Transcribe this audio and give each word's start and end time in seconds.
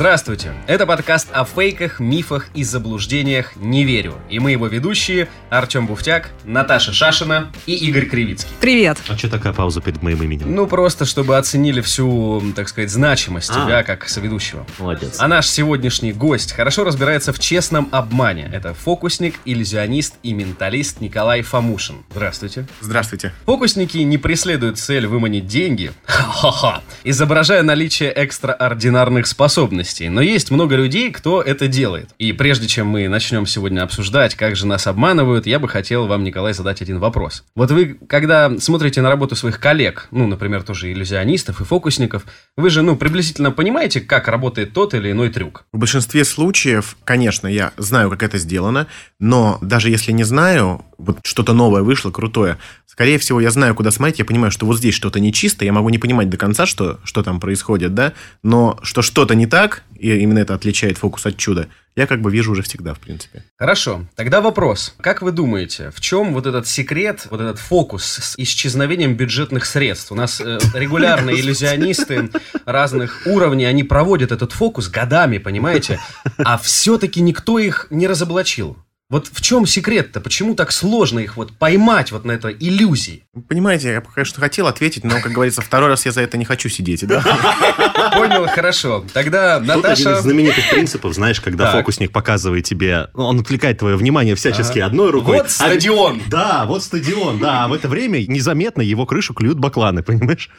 Здравствуйте! 0.00 0.54
Это 0.66 0.86
подкаст 0.86 1.28
о 1.30 1.44
фейках, 1.44 2.00
мифах 2.00 2.46
и 2.54 2.64
заблуждениях 2.64 3.54
«Не 3.56 3.84
верю». 3.84 4.14
И 4.30 4.38
мы 4.38 4.52
его 4.52 4.66
ведущие 4.66 5.28
Артем 5.50 5.86
Буфтяк, 5.86 6.30
Наташа 6.44 6.94
Шашина 6.94 7.52
и 7.66 7.74
Игорь 7.74 8.06
Кривицкий. 8.06 8.50
Привет! 8.62 8.96
А 9.10 9.18
что 9.18 9.28
такая 9.28 9.52
пауза 9.52 9.82
перед 9.82 10.02
моим 10.02 10.22
именем? 10.22 10.54
Ну, 10.54 10.66
просто 10.66 11.04
чтобы 11.04 11.36
оценили 11.36 11.82
всю, 11.82 12.42
так 12.56 12.70
сказать, 12.70 12.88
значимость 12.88 13.50
А. 13.50 13.62
тебя 13.62 13.82
как 13.82 14.08
соведущего. 14.08 14.66
Молодец. 14.78 15.16
А 15.18 15.28
наш 15.28 15.46
сегодняшний 15.46 16.14
гость 16.14 16.52
хорошо 16.52 16.84
разбирается 16.84 17.34
в 17.34 17.38
честном 17.38 17.90
обмане. 17.92 18.50
Это 18.54 18.72
фокусник, 18.72 19.34
иллюзионист 19.44 20.14
и 20.22 20.32
менталист 20.32 21.02
Николай 21.02 21.42
Фомушин. 21.42 21.96
Здравствуйте. 22.10 22.66
Здравствуйте. 22.80 23.34
Фокусники 23.44 23.98
не 23.98 24.16
преследуют 24.16 24.78
цель 24.78 25.06
выманить 25.06 25.46
деньги, 25.46 25.92
ха-ха, 26.06 26.80
изображая 27.04 27.62
наличие 27.62 28.10
экстраординарных 28.10 29.26
способностей. 29.26 29.89
Но 29.98 30.20
есть 30.20 30.50
много 30.50 30.76
людей, 30.76 31.10
кто 31.10 31.42
это 31.42 31.66
делает. 31.66 32.10
И 32.18 32.32
прежде 32.32 32.68
чем 32.68 32.86
мы 32.86 33.08
начнем 33.08 33.46
сегодня 33.46 33.82
обсуждать, 33.82 34.34
как 34.34 34.56
же 34.56 34.66
нас 34.66 34.86
обманывают, 34.86 35.46
я 35.46 35.58
бы 35.58 35.68
хотел 35.68 36.06
вам, 36.06 36.24
Николай, 36.24 36.52
задать 36.52 36.82
один 36.82 36.98
вопрос. 36.98 37.44
Вот 37.54 37.70
вы, 37.70 37.98
когда 38.08 38.58
смотрите 38.58 39.02
на 39.02 39.08
работу 39.08 39.34
своих 39.36 39.58
коллег, 39.58 40.08
ну, 40.10 40.26
например, 40.26 40.62
тоже 40.62 40.92
иллюзионистов 40.92 41.60
и 41.60 41.64
фокусников, 41.64 42.24
вы 42.56 42.70
же, 42.70 42.82
ну, 42.82 42.96
приблизительно 42.96 43.50
понимаете, 43.50 44.00
как 44.00 44.28
работает 44.28 44.72
тот 44.72 44.94
или 44.94 45.10
иной 45.10 45.30
трюк? 45.30 45.64
В 45.72 45.78
большинстве 45.78 46.24
случаев, 46.24 46.96
конечно, 47.04 47.46
я 47.48 47.72
знаю, 47.76 48.10
как 48.10 48.22
это 48.22 48.38
сделано, 48.38 48.86
но 49.18 49.58
даже 49.60 49.90
если 49.90 50.12
не 50.12 50.24
знаю, 50.24 50.84
вот 50.98 51.18
что-то 51.24 51.52
новое 51.52 51.82
вышло, 51.82 52.10
крутое, 52.10 52.58
скорее 53.00 53.16
всего, 53.16 53.40
я 53.40 53.50
знаю, 53.50 53.74
куда 53.74 53.90
смотреть, 53.90 54.18
я 54.18 54.26
понимаю, 54.26 54.50
что 54.50 54.66
вот 54.66 54.76
здесь 54.76 54.92
что-то 54.92 55.20
нечисто, 55.20 55.64
я 55.64 55.72
могу 55.72 55.88
не 55.88 55.96
понимать 55.96 56.28
до 56.28 56.36
конца, 56.36 56.66
что, 56.66 57.00
что 57.02 57.22
там 57.22 57.40
происходит, 57.40 57.94
да, 57.94 58.12
но 58.42 58.78
что 58.82 59.00
что-то 59.00 59.34
не 59.34 59.46
так, 59.46 59.84
и 59.98 60.14
именно 60.18 60.38
это 60.38 60.52
отличает 60.52 60.98
фокус 60.98 61.24
от 61.24 61.38
чуда, 61.38 61.68
я 61.96 62.06
как 62.06 62.20
бы 62.20 62.30
вижу 62.30 62.52
уже 62.52 62.60
всегда, 62.60 62.92
в 62.92 62.98
принципе. 62.98 63.42
Хорошо, 63.58 64.04
тогда 64.16 64.42
вопрос. 64.42 64.94
Как 65.00 65.22
вы 65.22 65.32
думаете, 65.32 65.90
в 65.96 66.02
чем 66.02 66.34
вот 66.34 66.46
этот 66.46 66.68
секрет, 66.68 67.26
вот 67.30 67.40
этот 67.40 67.58
фокус 67.58 68.04
с 68.04 68.34
исчезновением 68.36 69.14
бюджетных 69.14 69.64
средств? 69.64 70.12
У 70.12 70.14
нас 70.14 70.38
э, 70.38 70.58
регулярно 70.74 71.30
иллюзионисты 71.30 72.28
разных 72.66 73.22
уровней, 73.24 73.64
они 73.64 73.82
проводят 73.82 74.30
этот 74.30 74.52
фокус 74.52 74.88
годами, 74.90 75.38
понимаете? 75.38 75.98
А 76.36 76.58
все-таки 76.58 77.22
никто 77.22 77.58
их 77.58 77.86
не 77.88 78.06
разоблачил. 78.06 78.76
Вот 79.10 79.26
в 79.32 79.40
чем 79.40 79.66
секрет-то? 79.66 80.20
Почему 80.20 80.54
так 80.54 80.70
сложно 80.70 81.18
их 81.18 81.36
вот 81.36 81.50
поймать 81.58 82.12
вот 82.12 82.24
на 82.24 82.30
этой 82.30 82.56
иллюзии? 82.60 83.24
Понимаете, 83.48 83.88
я, 83.88 84.00
конечно, 84.00 84.40
хотел 84.40 84.68
ответить, 84.68 85.02
но, 85.02 85.20
как 85.20 85.32
говорится, 85.32 85.60
второй 85.62 85.88
раз 85.88 86.06
я 86.06 86.12
за 86.12 86.20
это 86.22 86.38
не 86.38 86.44
хочу 86.44 86.68
сидеть, 86.68 87.04
да? 87.04 87.20
Понял, 88.14 88.46
хорошо. 88.46 89.04
Тогда 89.12 89.58
Тут 89.58 89.68
один 89.68 89.78
из 89.94 90.04
Наташа... 90.04 90.22
знаменитых 90.22 90.70
принципов, 90.70 91.12
знаешь, 91.14 91.40
когда 91.40 91.64
Так. 91.64 91.80
фокусник 91.80 92.12
показывает 92.12 92.64
тебе, 92.64 93.08
ну, 93.14 93.24
он 93.24 93.40
отвлекает 93.40 93.78
твое 93.78 93.96
внимание 93.96 94.36
всячески 94.36 94.78
одной 94.78 95.10
рукой. 95.10 95.38
Вот 95.38 95.46
а- 95.46 95.50
стадион. 95.50 96.22
Да, 96.28 96.64
вот 96.66 96.84
стадион, 96.84 97.40
да, 97.40 97.64
а 97.64 97.68
в 97.68 97.72
это 97.72 97.88
время 97.88 98.24
незаметно 98.28 98.80
его 98.80 99.06
крышу 99.06 99.34
клюют 99.34 99.58
бакланы, 99.58 100.04
понимаешь? 100.04 100.50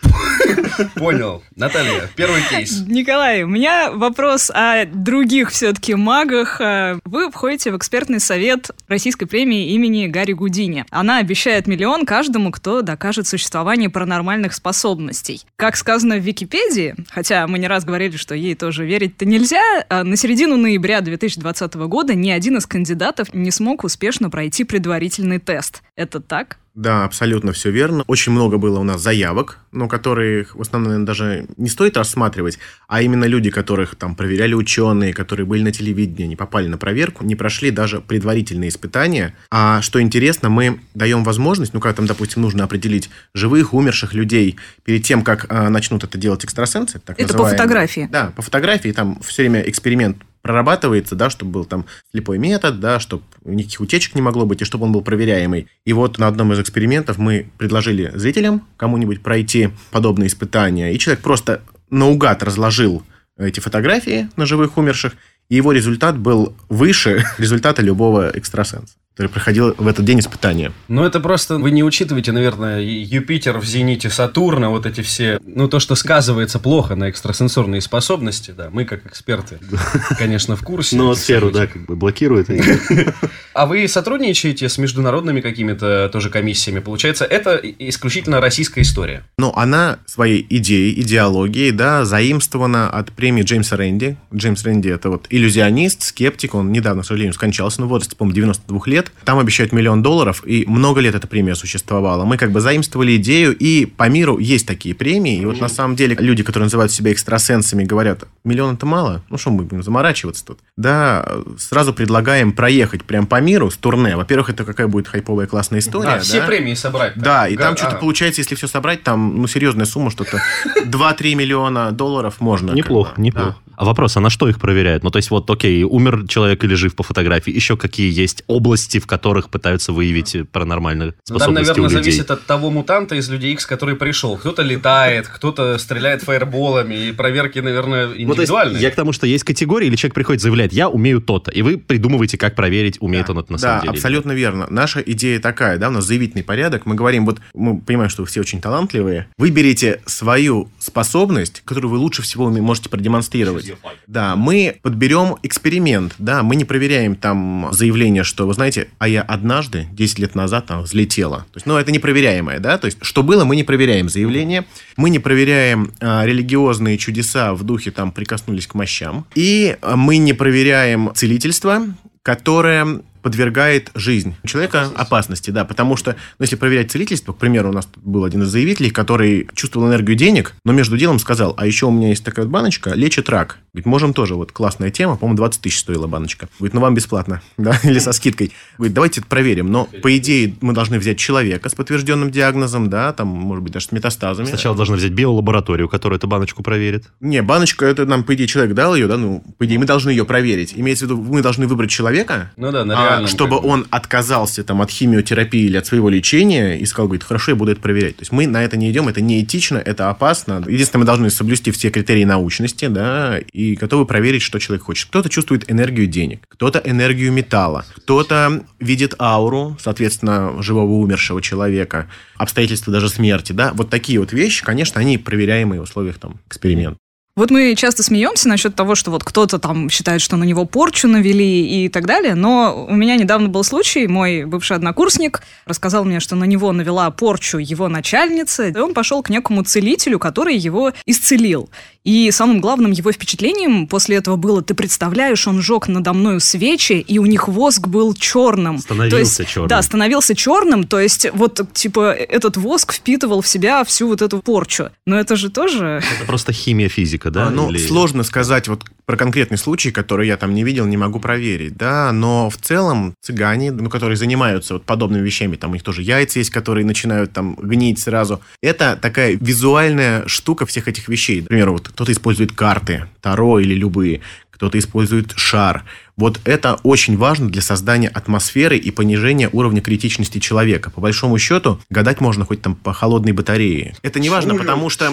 Понял. 0.96 1.42
Наталья, 1.56 2.10
первый 2.18 2.42
кейс. 2.50 2.82
Николай, 2.86 3.44
у 3.44 3.48
меня 3.48 3.92
вопрос 3.94 4.52
о 4.54 4.84
других 4.86 5.52
все-таки 5.52 5.96
магах. 5.96 6.60
Вы 7.06 7.32
входите 7.32 7.72
в 7.72 7.78
экспертный 7.78 8.20
совет 8.20 8.41
российской 8.88 9.26
премии 9.26 9.74
имени 9.74 10.08
Гарри 10.08 10.34
Гудини. 10.34 10.86
Она 10.90 11.18
обещает 11.18 11.68
миллион 11.68 12.06
каждому, 12.06 12.52
кто 12.52 12.82
докажет 12.82 13.28
существование 13.28 13.90
паранормальных 13.90 14.54
способностей. 14.54 15.44
Как 15.56 15.76
сказано 15.76 16.16
в 16.16 16.22
Википедии, 16.22 16.96
хотя 17.10 17.48
мы 17.48 17.60
не 17.60 17.68
раз 17.68 17.86
говорили, 17.86 18.18
что 18.18 18.36
ей 18.36 18.56
тоже 18.56 18.86
верить-то 18.86 19.26
нельзя, 19.26 19.62
э, 19.90 20.04
на 20.04 20.16
середину 20.16 20.58
ноября 20.58 21.02
2020 21.02 21.88
года 21.88 22.16
ни 22.16 22.30
один 22.30 22.58
из 22.58 22.66
кандидатов 22.66 23.34
не 23.34 23.52
смог 23.52 23.84
успешно 23.84 24.30
пройти 24.30 24.64
предварительный 24.64 25.40
тест. 25.40 25.84
Это 25.96 26.20
так? 26.20 26.58
Да, 26.74 27.04
абсолютно 27.04 27.52
все 27.52 27.70
верно. 27.70 28.04
Очень 28.08 28.32
много 28.32 28.58
было 28.58 28.80
у 28.80 28.84
нас 28.84 29.02
заявок, 29.02 29.60
но 29.74 29.90
которые 29.90 30.46
в 30.54 30.62
основном 30.62 30.92
наверное, 30.92 31.06
даже 31.06 31.46
не 31.58 31.68
стоит 31.68 31.98
рассматривать, 31.98 32.60
а 32.88 33.02
именно 33.02 33.26
люди, 33.26 33.50
которых 33.50 33.96
там 33.96 34.16
проверяли 34.16 34.54
ученые, 34.54 35.14
которые 35.14 35.46
были 35.46 35.64
на 35.64 35.72
телевидении, 35.72 36.28
не 36.28 36.36
попали 36.36 36.68
на 36.68 36.78
проверку, 36.78 37.26
не 37.26 37.36
прошли 37.36 37.72
даже 37.72 38.00
предварительные 38.00 38.70
испытания. 38.70 39.36
А 39.50 39.82
что 39.82 40.02
интересно, 40.02 40.50
мы 40.50 40.80
даем 40.94 41.24
возможность, 41.24 41.74
ну, 41.74 41.82
как 41.82 41.96
там, 41.96 42.06
допустим, 42.06 42.42
нужно 42.42 42.64
определить 42.64 43.10
живых, 43.34 43.74
умерших 43.74 44.14
людей 44.14 44.58
перед 44.86 45.04
тем, 45.04 45.24
как 45.24 45.48
а, 45.50 45.70
начнут 45.70 46.04
это 46.04 46.18
делать 46.18 46.46
экстрасенсы. 46.46 47.00
Так 47.00 47.20
Это 47.20 47.34
по 47.34 47.46
фотографии? 47.46 48.08
Да, 48.10 48.32
по 48.36 48.42
фотографии 48.42 48.92
там 48.92 49.20
все 49.22 49.44
время 49.44 49.62
эксперимент 49.62 50.18
прорабатывается, 50.42 51.16
да, 51.16 51.30
чтобы 51.30 51.52
был 51.52 51.66
там 51.66 51.86
слепой 52.12 52.38
метод, 52.38 52.80
да, 52.80 53.00
чтобы 53.00 53.24
никаких 53.44 53.82
утечек 53.82 54.16
не 54.16 54.22
могло 54.22 54.46
быть, 54.46 54.62
и 54.62 54.66
чтобы 54.66 54.86
он 54.86 54.92
был 54.92 55.02
проверяемый. 55.02 55.68
И 55.86 55.94
вот 55.94 56.18
на 56.18 56.28
одном 56.28 56.54
из 56.54 56.60
экспериментов 56.60 57.18
мы 57.18 57.50
предложили 57.58 58.12
зрителям 58.16 58.68
кому-нибудь 58.78 59.22
пройти 59.22 59.70
подобные 59.92 60.28
испытания, 60.28 60.94
и 60.94 61.00
человек 61.00 61.24
просто 61.24 61.62
наугад 61.90 62.44
разложил 62.44 63.04
эти 63.38 63.60
фотографии 63.60 64.30
на 64.36 64.46
живых 64.46 64.78
умерших, 64.78 65.14
и 65.50 65.56
его 65.56 65.72
результат 65.72 66.18
был 66.18 66.56
выше 66.70 67.26
результата 67.38 67.82
любого 67.82 68.30
экстрасенса, 68.30 68.96
который 69.22 69.34
проходил 69.34 69.76
в 69.78 69.88
этот 69.88 70.04
день 70.04 70.20
испытания. 70.20 70.72
Ну, 70.88 71.04
это 71.04 71.20
просто 71.20 71.60
вы 71.60 71.70
не 71.70 71.84
учитываете, 71.84 72.32
наверное, 72.32 72.82
Юпитер 72.82 73.60
в 73.60 73.66
зените 73.66 74.10
Сатурна, 74.10 74.70
вот 74.70 74.88
эти 74.88 75.02
все, 75.02 75.40
ну, 75.46 75.68
то, 75.68 75.80
что 75.80 75.94
сказывается 75.94 76.58
плохо 76.58 76.96
на 76.96 77.08
экстрасенсорные 77.12 77.82
способности, 77.82 78.50
да, 78.50 78.70
мы 78.72 78.86
как 78.86 79.06
эксперты, 79.06 79.60
конечно, 80.18 80.56
в 80.56 80.64
курсе. 80.64 80.96
Ну, 80.96 81.14
сферу, 81.14 81.52
да, 81.52 81.68
как 81.68 81.86
бы 81.86 81.96
блокирует. 81.96 82.48
А 83.54 83.66
вы 83.66 83.88
сотрудничаете 83.88 84.70
с 84.70 84.78
международными 84.78 85.42
какими-то 85.42 86.10
тоже 86.12 86.30
комиссиями? 86.30 86.80
Получается, 86.80 87.26
это 87.26 87.60
исключительно 87.80 88.40
российская 88.40 88.82
история. 88.82 89.24
Но 89.38 89.54
она 89.56 90.00
своей 90.06 90.46
идеей, 90.50 91.00
идеологией, 91.02 91.72
да, 91.72 92.06
заимствована 92.06 92.90
от 92.90 93.12
премии 93.12 93.44
Джеймса 93.44 93.76
Рэнди. 93.76 94.18
Джеймс 94.34 94.64
Рэнди– 94.64 94.90
это 94.90 95.10
вот 95.10 95.28
иллюзионист, 95.30 96.04
скептик. 96.04 96.56
Он 96.56 96.72
недавно, 96.72 97.04
к 97.04 97.06
сожалению, 97.06 97.34
скончался, 97.34 97.82
в 97.82 97.88
возрасте, 97.88 98.16
по-моему, 98.16 98.36
92 98.36 98.82
лет. 98.86 99.12
Там 99.26 99.40
обещают 99.40 99.74
миллион 99.74 100.02
долларов, 100.02 100.44
и 100.46 100.66
много 100.68 101.02
лет 101.02 101.16
эта 101.16 101.28
премия 101.28 101.56
существовала. 101.56 102.24
Мы 102.24 102.38
как 102.38 102.52
бы 102.52 102.62
заимствовали 102.62 103.18
идею, 103.18 103.56
и 103.58 103.86
по 103.86 104.08
миру 104.08 104.38
есть 104.38 104.66
такие 104.66 104.96
премии. 104.96 105.42
И 105.42 105.46
вот 105.46 105.60
на 105.60 105.68
самом 105.68 105.96
деле 105.96 106.16
люди, 106.20 106.44
которые 106.44 106.66
называют 106.66 106.92
себя 106.92 107.12
экстрасенсами, 107.12 107.84
говорят, 107.84 108.24
миллион 108.44 108.76
это 108.76 108.86
мало, 108.86 109.24
ну 109.30 109.38
что 109.38 109.52
мы 109.52 109.64
будем 109.64 109.84
заморачиваться 109.84 110.46
тут? 110.46 110.60
Да, 110.78 111.28
сразу 111.58 111.94
предлагаем 111.94 112.54
проехать 112.54 113.04
прям 113.04 113.26
по 113.28 113.41
миру 113.42 113.70
с 113.70 113.78
турне. 113.78 114.16
Во-первых, 114.16 114.50
это 114.50 114.64
какая 114.64 114.88
будет 114.88 115.08
хайповая 115.08 115.48
классная 115.48 115.80
история. 115.80 116.14
А, 116.14 116.20
все 116.20 116.40
да? 116.40 116.48
премии 116.48 116.74
собрать. 116.74 117.14
так? 117.16 117.24
Да, 117.24 117.48
и 117.48 117.58
там 117.58 117.74
Га- 117.74 117.78
что-то 117.78 117.98
а. 117.98 118.00
получается, 118.00 118.42
если 118.42 118.56
все 118.56 118.68
собрать, 118.68 119.04
там, 119.04 119.42
ну, 119.42 119.48
серьезная 119.48 119.86
сумма, 119.86 120.12
что-то 120.12 120.42
2-3 120.86 121.36
миллиона 121.36 121.92
долларов 121.92 122.40
можно. 122.40 122.72
Неплохо, 122.72 123.14
неплохо. 123.18 123.56
А 123.78 123.86
вопрос, 123.86 124.18
а 124.18 124.20
на 124.20 124.30
что 124.30 124.48
их 124.48 124.60
проверяют? 124.60 125.04
Ну, 125.04 125.10
то 125.12 125.18
есть, 125.18 125.32
вот, 125.32 125.50
окей, 125.50 125.84
умер 125.84 126.26
человек 126.28 126.64
или 126.64 126.74
жив 126.76 126.96
по 126.96 127.04
фотографии. 127.04 127.52
Еще 127.54 127.78
какие 127.78 128.12
есть 128.12 128.44
области, 128.48 129.00
в 129.00 129.08
которых 129.08 129.50
пытаются 129.50 129.92
выявить 129.94 130.36
э, 130.36 130.44
паранормальные 130.46 131.08
Ну, 131.08 131.14
Там, 131.14 131.38
способности 131.38 131.68
наверное, 131.70 131.88
у 131.88 131.90
людей? 131.92 132.04
зависит 132.12 132.32
от 132.32 132.46
того 132.46 132.70
мутанта 132.70 133.16
из 133.16 133.30
Людей 133.30 133.54
Икс, 133.54 133.66
который 133.66 133.96
пришел. 133.96 134.38
Кто-то 134.38 134.62
летает, 134.62 135.28
кто-то 135.28 135.78
стреляет 135.78 136.22
фаерболами, 136.24 137.08
и 137.10 137.12
проверки, 137.12 137.60
наверное, 137.60 138.08
Ну, 138.08 138.16
индивидуальные. 138.34 138.82
я 138.82 138.92
к 138.92 138.96
тому, 138.96 139.14
что 139.14 139.26
есть 139.28 139.44
категории, 139.44 139.88
или 139.88 139.96
человек 139.96 140.16
приходит, 140.16 140.42
заявляет, 140.42 140.74
я 140.74 140.90
умею 140.90 141.22
то-то, 141.22 141.52
и 141.52 141.62
вы 141.62 141.78
придумываете, 141.78 142.38
как 142.38 142.56
проверить, 142.56 142.98
умеет 143.00 143.30
он 143.30 143.40
это 143.40 143.52
на 143.52 143.58
Да, 143.58 143.62
самом 143.62 143.82
деле. 143.82 143.92
нет. 143.92 143.98
абсолютно 144.00 144.32
верно. 144.34 144.68
Наша 144.70 145.00
идея 145.02 145.40
такая, 145.40 145.78
да, 145.78 145.90
у 145.90 145.92
нас 145.92 146.06
заявительный 146.06 146.44
порядок. 146.44 146.86
Мы 146.86 146.96
говорим, 146.96 147.26
вот 147.26 147.40
мы 147.54 147.80
понимаем, 147.80 148.10
что 148.10 148.22
вы 148.24 148.28
все 148.28 148.40
очень 148.42 148.62
талантливые. 148.62 149.28
Выберите 149.38 150.02
свою 150.06 150.70
способность, 150.80 151.62
которую 151.66 151.92
вы 151.92 151.98
лучше 151.98 152.22
всего 152.22 152.50
можете 152.50 152.90
продемонстрировать. 152.90 153.71
Да, 154.08 154.36
мы 154.36 154.78
подберем 154.82 155.38
эксперимент, 155.44 156.16
да, 156.18 156.44
мы 156.44 156.56
не 156.56 156.66
проверяем 156.66 157.16
там 157.16 157.70
заявление, 157.72 158.24
что, 158.24 158.48
вы 158.48 158.54
знаете, 158.54 158.88
а 159.00 159.08
я 159.08 159.22
однажды, 159.22 159.88
10 159.92 160.20
лет 160.20 160.36
назад, 160.36 160.68
там, 160.68 160.82
взлетела. 160.84 161.40
То 161.52 161.58
есть, 161.58 161.66
ну, 161.66 161.78
это 161.78 161.92
непроверяемое, 161.92 162.60
да, 162.60 162.78
то 162.78 162.86
есть, 162.86 162.98
что 163.02 163.24
было, 163.24 163.46
мы 163.46 163.56
не 163.56 163.64
проверяем 163.64 164.10
заявление, 164.10 164.66
мы 164.98 165.10
не 165.10 165.20
проверяем 165.20 165.92
а, 166.00 166.26
религиозные 166.26 166.98
чудеса 166.98 167.54
в 167.54 167.64
духе, 167.64 167.92
там, 167.92 168.12
прикоснулись 168.12 168.68
к 168.68 168.74
мощам, 168.74 169.26
и 169.36 169.78
а, 169.82 169.96
мы 169.96 170.18
не 170.18 170.34
проверяем 170.34 171.12
целительство, 171.16 171.84
которое 172.24 173.02
подвергает 173.22 173.92
жизнь 173.96 174.36
человека 174.46 174.90
опасности, 174.96 175.52
да, 175.52 175.66
потому 175.66 175.96
что, 175.96 176.16
ну, 176.40 176.44
если 176.44 176.56
проверять 176.56 176.92
целительство, 176.92 177.34
к 177.34 177.38
примеру, 177.38 177.70
у 177.70 177.74
нас 177.74 177.88
был 177.98 178.26
один 178.26 178.44
из 178.44 178.50
заявителей, 178.50 178.90
который 178.90 179.48
чувствовал 179.54 179.88
энергию 179.88 180.16
денег, 180.16 180.56
но 180.66 180.74
между 180.74 180.98
делом 180.98 181.20
сказал, 181.20 181.54
а 181.58 181.66
еще 181.66 181.88
у 181.88 181.92
меня 181.92 182.10
есть 182.10 182.24
такая 182.24 182.46
вот 182.46 182.52
баночка, 182.52 182.92
лечит 182.92 183.30
рак. 183.30 183.60
Говорит, 183.74 183.86
можем 183.86 184.14
тоже, 184.14 184.36
вот 184.36 184.52
классная 184.52 184.92
тема, 184.92 185.16
по-моему, 185.16 185.38
20 185.38 185.62
тысяч 185.62 185.80
стоила 185.80 186.06
баночка. 186.06 186.50
Говорит, 186.60 186.74
ну 186.74 186.82
вам 186.82 186.94
бесплатно, 186.94 187.42
да, 187.58 187.80
или 187.84 188.00
со 188.00 188.12
скидкой. 188.12 188.52
Говорит, 188.78 188.94
давайте 188.94 189.22
это 189.22 189.30
проверим, 189.30 189.72
но 189.72 189.86
по 190.02 190.18
идее 190.18 190.56
мы 190.60 190.74
должны 190.74 191.00
взять 191.00 191.18
человека 191.18 191.70
с 191.70 191.74
подтвержденным 191.74 192.32
диагнозом, 192.32 192.90
да, 192.90 193.14
там, 193.14 193.30
может 193.30 193.64
быть, 193.64 193.72
даже 193.72 193.86
с 193.86 193.92
метастазами. 193.94 194.46
Сначала 194.46 194.76
должны 194.76 194.98
взять 194.98 195.14
биолабораторию, 195.14 195.88
которая 195.88 196.18
эту 196.18 196.28
баночку 196.28 196.64
проверит. 196.64 197.06
Не, 197.22 197.42
баночка, 197.42 197.86
это 197.86 198.06
нам, 198.06 198.26
по 198.26 198.36
идее, 198.36 198.46
человек 198.46 198.74
дал 198.76 198.94
ее, 198.94 199.08
да, 199.08 199.16
ну, 199.16 199.42
по 199.58 199.66
идее, 199.66 199.80
мы 199.80 199.86
должны 199.86 200.10
ее 200.10 200.26
проверить. 200.26 200.74
Имеется 200.76 201.06
в 201.06 201.10
виду, 201.10 201.22
мы 201.22 201.42
должны 201.42 201.66
выбрать 201.66 201.92
человека, 201.92 202.52
Ну 202.58 202.74
да, 202.74 202.84
на 202.84 203.02
а, 203.02 203.06
реальном. 203.06 203.28
чтобы 203.30 203.56
как 203.56 203.64
бы. 203.64 203.70
он 203.70 203.88
отказался 203.90 204.66
там 204.66 204.82
от 204.82 204.92
химиотерапии 204.92 205.64
или 205.64 205.78
от 205.78 205.86
своего 205.86 206.10
лечения 206.10 206.78
и 206.78 206.86
сказал, 206.86 207.08
говорит, 207.08 207.24
хорошо, 207.24 207.52
я 207.52 207.56
буду 207.56 207.72
это 207.72 207.80
проверять. 207.80 208.18
То 208.18 208.24
есть 208.24 208.34
мы 208.34 208.48
на 208.48 208.66
это 208.66 208.76
не 208.76 208.92
идем, 208.92 209.08
это 209.08 209.22
неэтично, 209.22 209.78
это 209.78 210.10
опасно. 210.10 210.62
Единственное, 210.68 211.04
мы 211.04 211.06
должны 211.06 211.30
соблюсти 211.30 211.72
все 211.72 211.90
критерии 211.90 212.26
научности, 212.26 212.88
да, 212.88 213.40
и 213.62 213.76
готовы 213.76 214.06
проверить, 214.06 214.42
что 214.42 214.60
человек 214.60 214.86
хочет. 214.86 215.10
Кто-то 215.10 215.30
чувствует 215.30 215.70
энергию 215.70 216.08
денег, 216.08 216.44
кто-то 216.48 216.82
энергию 216.84 217.32
металла, 217.32 217.86
кто-то 217.96 218.66
видит 218.80 219.16
ауру, 219.20 219.78
соответственно, 219.80 220.62
живого 220.62 220.94
умершего 220.94 221.42
человека, 221.42 222.10
обстоятельства 222.38 222.92
даже 222.92 223.10
смерти, 223.10 223.52
да. 223.52 223.72
Вот 223.74 223.90
такие 223.90 224.20
вот 224.20 224.34
вещи, 224.34 224.64
конечно, 224.64 225.00
они 225.00 225.18
проверяемые 225.18 225.82
в 225.82 225.84
условиях 225.84 226.18
там 226.18 226.40
эксперимента. 226.48 226.98
Вот 227.38 227.50
мы 227.50 227.76
часто 227.76 228.04
смеемся 228.04 228.50
насчет 228.50 228.76
того, 228.76 228.94
что 228.94 229.10
вот 229.10 229.24
кто-то 229.24 229.58
там 229.58 229.90
считает, 229.90 230.20
что 230.20 230.36
на 230.36 230.44
него 230.44 230.66
порчу 230.66 231.08
навели 231.08 231.86
и 231.86 231.88
так 231.88 232.06
далее, 232.06 232.36
но 232.36 232.88
у 232.90 232.94
меня 232.94 233.16
недавно 233.16 233.48
был 233.48 233.64
случай, 233.64 234.06
мой 234.08 234.44
бывший 234.44 234.76
однокурсник 234.76 235.42
рассказал 235.66 236.04
мне, 236.04 236.20
что 236.20 236.36
на 236.36 236.44
него 236.44 236.74
навела 236.74 237.10
порчу 237.10 237.58
его 237.58 237.88
начальница, 237.88 238.68
и 238.68 238.76
он 238.78 238.94
пошел 238.94 239.24
к 239.24 239.30
некому 239.30 239.64
целителю, 239.64 240.20
который 240.20 240.58
его 240.58 240.92
исцелил. 241.06 241.70
И 242.04 242.32
самым 242.32 242.62
главным 242.62 242.92
его 242.92 243.12
впечатлением 243.12 243.88
после 243.88 244.18
этого 244.18 244.36
было, 244.36 244.64
ты 244.64 244.74
представляешь, 244.74 245.48
он 245.48 245.62
жег 245.62 245.88
надо 245.88 246.14
мною 246.14 246.40
свечи, 246.40 246.94
и 246.94 247.20
у 247.20 247.26
них 247.28 247.48
воск 247.48 247.88
был 247.88 248.16
черным. 248.16 248.80
Становился 248.80 249.16
То 249.16 249.20
есть, 249.20 249.54
черным. 249.54 249.68
Да, 249.70 249.82
становился 249.84 250.36
черным, 250.36 250.84
то 250.86 251.00
есть 251.00 251.28
вот 251.32 251.62
типа 251.74 252.12
этот 252.12 252.58
воск 252.58 252.94
впитывал 252.94 253.42
в 253.42 253.48
себя 253.48 253.84
всю 253.84 254.08
вот 254.08 254.22
эту 254.24 254.40
порчу. 254.40 254.90
Но 255.06 255.20
это 255.20 255.36
же 255.36 255.52
тоже... 255.52 256.02
Это 256.18 256.26
просто 256.26 256.52
химия, 256.54 256.90
физика, 257.22 257.32
да? 257.32 257.48
А, 257.48 257.50
ну, 257.50 257.70
Или- 257.70 257.78
сложно 257.78 258.24
сказать 258.24 258.68
вот 258.68 258.84
про 259.06 259.18
конкретный 259.18 259.58
случай, 259.58 259.92
который 259.92 260.28
я 260.28 260.38
там 260.38 260.54
не 260.54 260.64
видел, 260.64 260.86
не 260.86 260.98
могу 260.98 261.20
проверить, 261.20 261.78
да, 261.78 262.12
но 262.12 262.50
в 262.50 262.58
целом 262.58 263.14
цыгане, 263.22 263.72
ну, 263.72 263.90
которые 263.90 264.18
занимаются 264.18 264.74
вот 264.74 264.84
подобными 264.84 265.24
вещами, 265.24 265.56
там 265.56 265.72
у 265.72 265.74
них 265.74 265.84
тоже 265.84 266.02
яйца 266.02 266.40
есть, 266.40 266.50
которые 266.50 266.86
начинают 266.86 267.34
там 267.34 267.56
гнить 267.56 268.00
сразу. 268.00 268.42
Это 268.62 268.98
такая 269.02 269.38
визуальная 269.40 270.28
штука 270.28 270.66
всех 270.66 270.88
этих 270.88 271.08
вещей. 271.10 271.42
Например, 271.42 271.72
вот 271.72 271.90
кто-то 271.90 272.12
использует 272.12 272.52
карты, 272.52 273.06
таро 273.22 273.60
или 273.60 273.74
любые, 273.74 274.22
кто-то 274.50 274.78
использует 274.78 275.34
шар. 275.36 275.84
Вот 276.22 276.40
это 276.44 276.76
очень 276.84 277.18
важно 277.18 277.50
для 277.50 277.64
создания 277.64 278.08
атмосферы 278.08 278.78
и 278.78 278.92
понижения 278.92 279.50
уровня 279.52 279.82
критичности 279.82 280.38
человека. 280.38 280.92
По 280.92 281.02
большому 281.02 281.40
счету, 281.40 281.82
гадать 281.90 282.22
можно 282.22 282.46
хоть 282.46 282.62
там 282.62 282.76
по 282.76 282.94
холодной 282.94 283.32
батарее. 283.32 283.96
Это 284.04 284.20
не 284.20 284.30
важно, 284.30 284.54
потому 284.54 284.92
что... 284.92 285.10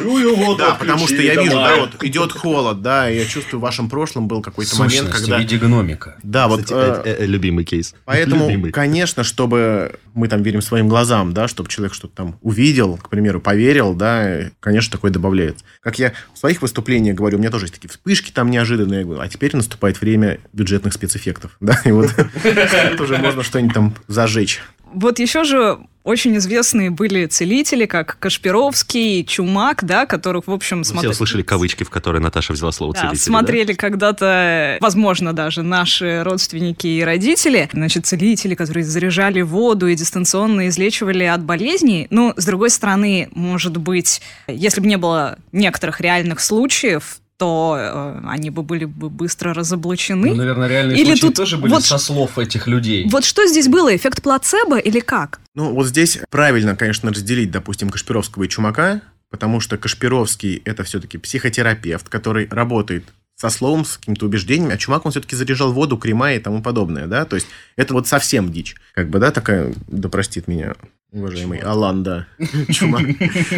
да, 0.58 0.74
потому 0.74 1.06
что 1.06 1.16
я 1.16 1.42
вижу, 1.42 1.52
да, 1.52 1.76
вот 1.76 2.04
идет 2.04 2.32
холод, 2.32 2.82
да, 2.82 3.10
и 3.10 3.16
я 3.16 3.24
чувствую, 3.24 3.58
в 3.58 3.62
вашем 3.62 3.88
прошлом 3.88 4.28
был 4.28 4.42
какой-то 4.42 4.76
момент, 4.76 5.08
когда... 5.08 5.38
в 5.38 5.40
виде 5.40 5.56
гномика. 5.56 6.16
Да, 6.22 6.46
вот... 6.46 6.64
Кстати, 6.64 7.08
э, 7.08 7.10
э, 7.10 7.24
э, 7.24 7.26
любимый 7.26 7.64
кейс. 7.64 7.94
Поэтому, 8.04 8.46
Любимый. 8.46 8.70
конечно, 8.70 9.24
чтобы 9.24 9.98
мы 10.12 10.28
там 10.28 10.42
верим 10.42 10.60
своим 10.60 10.88
глазам, 10.88 11.32
да, 11.32 11.48
чтобы 11.48 11.70
человек 11.70 11.94
что-то 11.94 12.16
там 12.16 12.38
увидел, 12.42 12.98
к 12.98 13.08
примеру, 13.08 13.40
поверил, 13.40 13.94
да, 13.94 14.50
конечно, 14.60 14.92
такое 14.92 15.10
добавляется. 15.10 15.64
Как 15.80 15.98
я 15.98 16.12
в 16.34 16.38
своих 16.38 16.60
выступлениях 16.60 17.16
говорю, 17.16 17.38
у 17.38 17.40
меня 17.40 17.50
тоже 17.50 17.64
есть 17.64 17.74
такие 17.74 17.88
вспышки 17.88 18.30
там 18.30 18.50
неожиданные, 18.50 19.00
я 19.00 19.04
говорю, 19.06 19.22
а 19.22 19.28
теперь 19.28 19.56
наступает 19.56 20.02
время 20.02 20.38
бюджетных 20.52 20.97
спецэффектов, 20.98 21.56
да, 21.60 21.80
и 21.84 21.92
вот 21.92 22.10
тут 22.14 23.00
уже 23.00 23.16
можно 23.18 23.42
что-нибудь 23.42 23.74
там 23.74 23.94
зажечь. 24.08 24.60
Вот 24.92 25.18
еще 25.18 25.44
же 25.44 25.78
очень 26.02 26.38
известные 26.38 26.88
были 26.90 27.26
целители, 27.26 27.84
как 27.84 28.16
Кашпировский, 28.18 29.22
Чумак, 29.24 29.84
да, 29.84 30.06
которых, 30.06 30.46
в 30.46 30.50
общем, 30.50 30.78
Мы 30.78 30.84
все 30.84 30.92
смотри- 30.94 31.10
услышали 31.10 31.42
кавычки, 31.42 31.84
в 31.84 31.90
которые 31.90 32.22
Наташа 32.22 32.54
взяла 32.54 32.72
слово 32.72 32.94
Да, 32.94 33.00
целитель. 33.00 33.18
смотрели 33.20 33.72
когда-то, 33.74 34.78
возможно, 34.80 35.34
даже 35.34 35.62
наши 35.62 36.22
родственники 36.24 36.86
и 36.86 37.02
родители, 37.02 37.68
значит, 37.74 38.06
целители, 38.06 38.54
которые 38.54 38.84
заряжали 38.84 39.42
воду 39.42 39.86
и 39.88 39.94
дистанционно 39.94 40.68
излечивали 40.68 41.24
от 41.24 41.42
болезней. 41.42 42.06
Ну, 42.08 42.32
с 42.36 42.46
другой 42.46 42.70
стороны, 42.70 43.28
может 43.34 43.76
быть, 43.76 44.22
если 44.46 44.80
бы 44.80 44.86
не 44.86 44.96
было 44.96 45.36
некоторых 45.52 46.00
реальных 46.00 46.40
случаев, 46.40 47.18
то 47.38 47.76
э, 47.78 48.28
они 48.28 48.50
бы 48.50 48.62
были 48.62 48.84
бы 48.84 49.08
быстро 49.08 49.54
разоблачены. 49.54 50.28
Ну, 50.30 50.34
наверное, 50.34 50.68
реальные 50.68 50.98
Или 50.98 51.06
случаи 51.10 51.20
тут 51.22 51.36
тоже 51.36 51.56
были 51.56 51.72
вот- 51.72 51.84
со 51.84 51.96
слов 51.98 52.36
этих 52.38 52.66
людей. 52.66 53.08
Вот 53.10 53.24
что 53.24 53.46
здесь 53.46 53.68
было? 53.68 53.94
Эффект 53.94 54.22
плацебо 54.22 54.76
или 54.78 55.00
как? 55.00 55.40
Ну, 55.54 55.72
вот 55.72 55.86
здесь 55.86 56.18
правильно, 56.30 56.76
конечно, 56.76 57.10
разделить, 57.10 57.50
допустим, 57.50 57.90
Кашпировского 57.90 58.42
и 58.42 58.48
Чумака, 58.48 59.00
потому 59.30 59.60
что 59.60 59.78
Кашпировский– 59.78 60.60
это 60.64 60.82
все-таки 60.82 61.16
психотерапевт, 61.16 62.08
который 62.08 62.48
работает 62.50 63.04
со 63.36 63.50
словом, 63.50 63.84
с 63.84 63.98
какими-то 63.98 64.26
убеждениями, 64.26 64.74
а 64.74 64.78
Чумак, 64.78 65.06
он 65.06 65.12
все-таки 65.12 65.36
заряжал 65.36 65.72
воду, 65.72 65.96
крема 65.96 66.32
и 66.32 66.40
тому 66.40 66.60
подобное, 66.60 67.06
да, 67.06 67.24
то 67.24 67.36
есть 67.36 67.46
это 67.76 67.94
вот 67.94 68.08
совсем 68.08 68.50
дичь. 68.50 68.74
Как 68.94 69.10
бы, 69.10 69.20
да, 69.20 69.30
такая, 69.30 69.72
да 69.86 70.08
простит 70.08 70.48
меня 70.48 70.74
уважаемый 71.12 71.58
Алан, 71.58 72.02
да, 72.02 72.26
Чумак. 72.70 73.06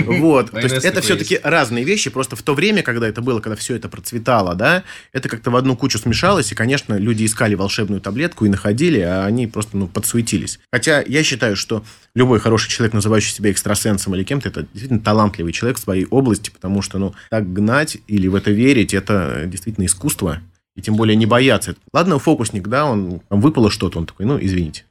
Вот, 0.07 0.51
то 0.51 0.61
есть 0.61 0.85
это 0.85 1.01
все-таки 1.01 1.41
разные 1.43 1.85
вещи, 1.85 2.11
просто 2.11 2.37
в 2.37 2.43
то 2.43 2.55
время, 2.55 2.83
когда 2.83 3.09
это 3.09 3.23
было, 3.23 3.41
когда 3.41 3.57
все 3.57 3.75
это 3.75 3.89
процветало, 3.89 4.55
да, 4.55 4.85
это 5.13 5.29
как-то 5.29 5.51
в 5.51 5.57
одну 5.57 5.77
кучу 5.77 5.99
смешалось, 5.99 6.53
и, 6.53 6.55
конечно, 6.55 6.95
люди 6.95 7.25
искали 7.25 7.55
волшебную 7.55 8.01
таблетку 8.01 8.45
и 8.45 8.49
находили, 8.49 9.01
а 9.01 9.25
они 9.25 9.47
просто, 9.47 9.77
ну, 9.77 9.89
подсуетились. 9.89 10.61
Хотя 10.73 11.03
я 11.03 11.23
считаю, 11.25 11.57
что 11.57 11.85
любой 12.15 12.39
хороший 12.39 12.71
человек, 12.71 12.95
называющий 12.95 13.33
себя 13.33 13.51
экстрасенсом 13.51 14.15
или 14.15 14.25
кем-то, 14.25 14.49
это 14.49 14.63
действительно 14.63 15.01
талантливый 15.01 15.53
человек 15.53 15.79
в 15.79 15.83
своей 15.83 16.07
области, 16.07 16.51
потому 16.51 16.83
что, 16.83 16.99
ну, 16.99 17.15
так 17.31 17.53
гнать 17.53 17.99
или 18.07 18.29
в 18.29 18.35
это 18.35 18.51
верить, 18.51 18.95
это 18.95 19.45
действительно 19.47 19.87
искусство, 19.87 20.41
и 20.77 20.83
тем 20.83 20.97
более 20.97 21.17
не 21.17 21.27
бояться. 21.27 21.75
Ладно, 21.93 22.19
фокусник, 22.19 22.69
да, 22.69 22.87
он 22.87 23.21
там 23.29 23.41
выпало 23.41 23.71
что-то, 23.71 23.99
он 23.99 24.07
такой, 24.07 24.27
ну, 24.27 24.39
извините. 24.41 24.85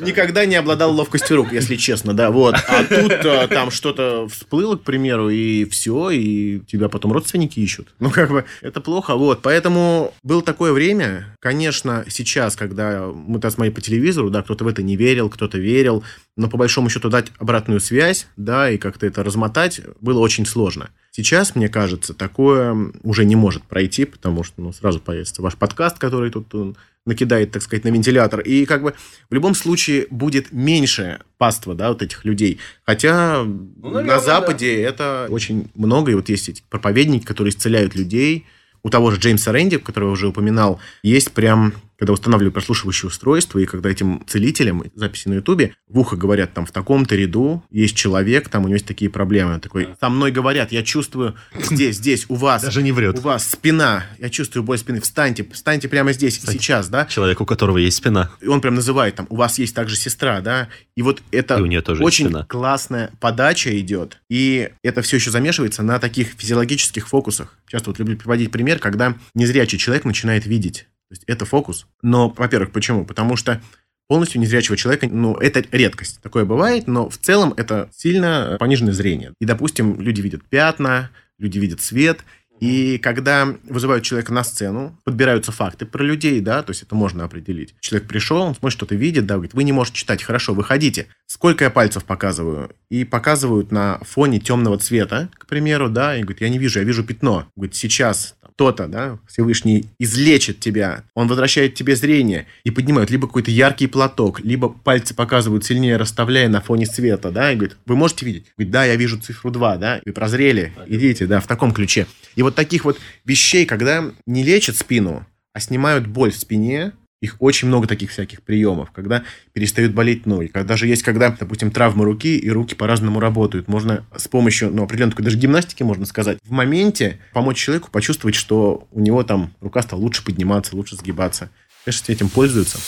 Никогда 0.00 0.46
не 0.46 0.54
обладал 0.54 0.92
ловкостью 0.92 1.36
рук, 1.38 1.52
если 1.52 1.76
честно, 1.76 2.14
да, 2.14 2.30
вот. 2.30 2.54
А 2.68 2.84
тут 2.84 3.12
а, 3.24 3.48
там 3.48 3.70
что-то 3.70 4.28
всплыло, 4.28 4.76
к 4.76 4.82
примеру, 4.82 5.28
и 5.30 5.64
все, 5.64 6.10
и 6.10 6.60
тебя 6.60 6.88
потом 6.88 7.12
родственники 7.12 7.58
ищут. 7.58 7.92
Ну, 7.98 8.10
как 8.10 8.30
бы, 8.30 8.44
это 8.60 8.80
плохо, 8.80 9.16
вот. 9.16 9.42
Поэтому 9.42 10.14
было 10.22 10.42
такое 10.42 10.72
время, 10.72 11.36
конечно, 11.40 12.04
сейчас, 12.08 12.54
когда 12.54 13.06
мы 13.06 13.40
там 13.40 13.50
смотрели 13.50 13.74
по 13.74 13.80
телевизору, 13.80 14.30
да, 14.30 14.42
кто-то 14.42 14.64
в 14.64 14.68
это 14.68 14.82
не 14.82 14.96
верил, 14.96 15.28
кто-то 15.28 15.58
верил, 15.58 16.04
но 16.36 16.48
по 16.48 16.56
большому 16.56 16.88
счету 16.88 17.08
дать 17.08 17.32
обратную 17.38 17.80
связь, 17.80 18.28
да, 18.36 18.70
и 18.70 18.78
как-то 18.78 19.06
это 19.06 19.24
размотать 19.24 19.80
было 20.00 20.20
очень 20.20 20.46
сложно. 20.46 20.90
Сейчас, 21.14 21.54
мне 21.54 21.68
кажется, 21.68 22.14
такое 22.14 22.90
уже 23.02 23.26
не 23.26 23.36
может 23.36 23.62
пройти, 23.64 24.06
потому 24.06 24.42
что 24.42 24.62
ну, 24.62 24.72
сразу 24.72 24.98
появится 24.98 25.42
ваш 25.42 25.56
подкаст, 25.56 25.98
который 25.98 26.30
тут 26.30 26.54
он, 26.54 26.74
накидает, 27.04 27.50
так 27.50 27.60
сказать, 27.60 27.84
на 27.84 27.90
вентилятор. 27.90 28.40
И 28.40 28.64
как 28.64 28.82
бы 28.82 28.94
в 29.28 29.34
любом 29.34 29.54
случае 29.54 30.06
будет 30.08 30.52
меньше 30.52 31.20
паства, 31.36 31.74
да, 31.74 31.90
вот 31.90 32.00
этих 32.00 32.24
людей. 32.24 32.60
Хотя 32.86 33.44
наверное, 33.44 34.04
на 34.04 34.20
Западе 34.20 34.82
это 34.82 35.26
очень 35.28 35.68
много. 35.74 36.12
И 36.12 36.14
вот 36.14 36.30
есть 36.30 36.48
эти 36.48 36.62
проповедники, 36.70 37.26
которые 37.26 37.50
исцеляют 37.50 37.94
людей. 37.94 38.46
У 38.82 38.88
того 38.88 39.10
же 39.10 39.20
Джеймса 39.20 39.52
Рэнди, 39.52 39.76
которого 39.76 40.08
я 40.08 40.12
уже 40.14 40.28
упоминал, 40.28 40.80
есть 41.02 41.32
прям, 41.32 41.74
когда 42.02 42.14
устанавливают 42.14 42.52
прослушивающее 42.52 43.06
устройство, 43.06 43.60
и 43.60 43.64
когда 43.64 43.88
этим 43.88 44.24
целителям, 44.26 44.82
записи 44.96 45.28
на 45.28 45.34
Ютубе, 45.34 45.76
в 45.86 46.00
ухо 46.00 46.16
говорят, 46.16 46.52
там, 46.52 46.66
в 46.66 46.72
таком-то 46.72 47.14
ряду 47.14 47.62
есть 47.70 47.94
человек, 47.94 48.48
там 48.48 48.64
у 48.64 48.66
него 48.66 48.74
есть 48.74 48.86
такие 48.86 49.08
проблемы. 49.08 49.54
Он 49.54 49.60
такой, 49.60 49.90
со 50.00 50.08
мной 50.08 50.32
говорят, 50.32 50.72
я 50.72 50.82
чувствую 50.82 51.36
здесь, 51.54 51.98
здесь, 51.98 52.26
у 52.28 52.34
вас. 52.34 52.62
Даже 52.62 52.82
не 52.82 52.90
врет. 52.90 53.20
У 53.20 53.22
вас 53.22 53.48
спина, 53.48 54.06
я 54.18 54.30
чувствую 54.30 54.64
боль 54.64 54.78
спины, 54.78 55.00
встаньте, 55.00 55.46
встаньте 55.52 55.88
прямо 55.88 56.12
здесь, 56.12 56.42
и 56.42 56.46
сейчас, 56.48 56.88
да. 56.88 57.06
Человек, 57.06 57.40
у 57.40 57.46
которого 57.46 57.78
есть 57.78 57.98
спина. 57.98 58.32
И 58.40 58.48
он 58.48 58.60
прям 58.60 58.74
называет, 58.74 59.14
там, 59.14 59.28
у 59.28 59.36
вас 59.36 59.60
есть 59.60 59.72
также 59.72 59.94
сестра, 59.94 60.40
да, 60.40 60.70
и 60.96 61.02
вот 61.02 61.22
это 61.30 61.56
И 61.58 61.60
у 61.62 61.66
нее 61.66 61.82
тоже 61.82 62.02
есть 62.02 62.06
очень 62.08 62.24
спина. 62.24 62.44
классная 62.48 63.12
подача 63.20 63.78
идет, 63.78 64.18
и 64.28 64.70
это 64.82 65.02
все 65.02 65.18
еще 65.18 65.30
замешивается 65.30 65.84
на 65.84 66.00
таких 66.00 66.32
физиологических 66.36 67.06
фокусах. 67.06 67.56
Часто 67.68 67.90
вот 67.90 68.00
люблю 68.00 68.16
приводить 68.16 68.50
пример, 68.50 68.80
когда 68.80 69.14
незрячий 69.34 69.78
человек 69.78 70.04
начинает 70.04 70.46
видеть. 70.46 70.88
То 71.12 71.16
есть 71.16 71.24
это 71.26 71.44
фокус. 71.44 71.86
Но, 72.00 72.30
во-первых, 72.30 72.72
почему? 72.72 73.04
Потому 73.04 73.36
что 73.36 73.60
полностью 74.08 74.40
незрячего 74.40 74.78
человека, 74.78 75.08
ну, 75.10 75.34
это 75.34 75.62
редкость. 75.70 76.22
Такое 76.22 76.46
бывает, 76.46 76.86
но 76.86 77.10
в 77.10 77.18
целом 77.18 77.52
это 77.58 77.90
сильно 77.94 78.56
пониженное 78.58 78.94
зрение. 78.94 79.34
И, 79.38 79.44
допустим, 79.44 80.00
люди 80.00 80.22
видят 80.22 80.42
пятна, 80.48 81.10
люди 81.38 81.58
видят 81.58 81.82
свет, 81.82 82.24
И 82.62 82.98
когда 82.98 83.56
вызывают 83.64 84.04
человека 84.04 84.32
на 84.32 84.44
сцену, 84.44 84.96
подбираются 85.02 85.50
факты 85.50 85.84
про 85.84 86.04
людей, 86.04 86.40
да, 86.40 86.62
то 86.62 86.70
есть 86.70 86.84
это 86.84 86.94
можно 86.94 87.24
определить. 87.24 87.74
Человек 87.80 88.06
пришел, 88.06 88.40
он 88.40 88.54
смотрит, 88.54 88.76
что-то 88.76 88.94
видит, 88.94 89.26
да, 89.26 89.34
говорит, 89.34 89.52
вы 89.52 89.64
не 89.64 89.72
можете 89.72 89.96
читать, 89.96 90.22
хорошо, 90.22 90.54
выходите. 90.54 91.08
Сколько 91.26 91.64
я 91.64 91.70
пальцев 91.70 92.04
показываю? 92.04 92.70
И 92.88 93.04
показывают 93.04 93.72
на 93.72 93.98
фоне 94.02 94.38
темного 94.38 94.78
цвета, 94.78 95.28
к 95.32 95.46
примеру, 95.46 95.88
да, 95.88 96.16
и 96.16 96.22
говорит, 96.22 96.40
я 96.40 96.48
не 96.50 96.58
вижу, 96.58 96.78
я 96.78 96.84
вижу 96.84 97.02
пятно. 97.02 97.48
Говорит, 97.56 97.74
сейчас 97.74 98.36
кто-то, 98.54 98.86
да, 98.86 99.18
Всевышний 99.26 99.86
излечит 99.98 100.60
тебя, 100.60 101.04
он 101.14 101.28
возвращает 101.28 101.74
тебе 101.74 101.96
зрение 101.96 102.46
и 102.64 102.70
поднимает 102.70 103.10
либо 103.10 103.26
какой-то 103.26 103.50
яркий 103.50 103.86
платок, 103.86 104.40
либо 104.40 104.68
пальцы 104.68 105.14
показывают 105.14 105.64
сильнее, 105.64 105.96
расставляя 105.96 106.48
на 106.48 106.60
фоне 106.60 106.86
света, 106.86 107.30
да, 107.30 107.52
и 107.52 107.56
говорит, 107.56 107.76
вы 107.86 107.96
можете 107.96 108.26
видеть? 108.26 108.46
Говорит, 108.56 108.72
да, 108.72 108.84
я 108.84 108.96
вижу 108.96 109.20
цифру 109.20 109.50
2, 109.50 109.76
да, 109.76 110.00
вы 110.04 110.12
прозрели, 110.12 110.72
идите, 110.86 111.26
да, 111.26 111.40
в 111.40 111.46
таком 111.46 111.72
ключе. 111.72 112.06
И 112.36 112.42
вот 112.42 112.54
таких 112.54 112.84
вот 112.84 112.98
вещей, 113.24 113.66
когда 113.66 114.10
не 114.26 114.42
лечат 114.42 114.76
спину, 114.76 115.26
а 115.52 115.60
снимают 115.60 116.06
боль 116.06 116.32
в 116.32 116.36
спине, 116.36 116.92
их 117.22 117.36
очень 117.38 117.68
много 117.68 117.86
таких 117.86 118.10
всяких 118.10 118.42
приемов, 118.42 118.90
когда 118.90 119.22
перестают 119.52 119.94
болеть 119.94 120.26
ноги, 120.26 120.48
когда 120.48 120.76
же 120.76 120.88
есть, 120.88 121.04
когда, 121.04 121.30
допустим, 121.30 121.70
травма 121.70 122.04
руки, 122.04 122.36
и 122.36 122.50
руки 122.50 122.74
по-разному 122.74 123.20
работают. 123.20 123.68
Можно 123.68 124.04
с 124.14 124.26
помощью, 124.26 124.70
ну, 124.70 124.82
определенной 124.82 125.12
такой 125.12 125.24
даже 125.24 125.38
гимнастики, 125.38 125.84
можно 125.84 126.04
сказать, 126.04 126.38
в 126.42 126.50
моменте 126.50 127.20
помочь 127.32 127.58
человеку 127.58 127.90
почувствовать, 127.92 128.34
что 128.34 128.88
у 128.90 129.00
него 129.00 129.22
там 129.22 129.52
рука 129.60 129.82
стала 129.82 130.00
лучше 130.00 130.24
подниматься, 130.24 130.74
лучше 130.74 130.96
сгибаться. 130.96 131.48
Конечно, 131.84 132.12
этим 132.12 132.28
пользуются. 132.28 132.78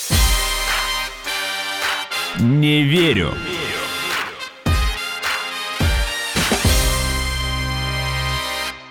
Не 2.40 2.82
верю. 2.82 3.34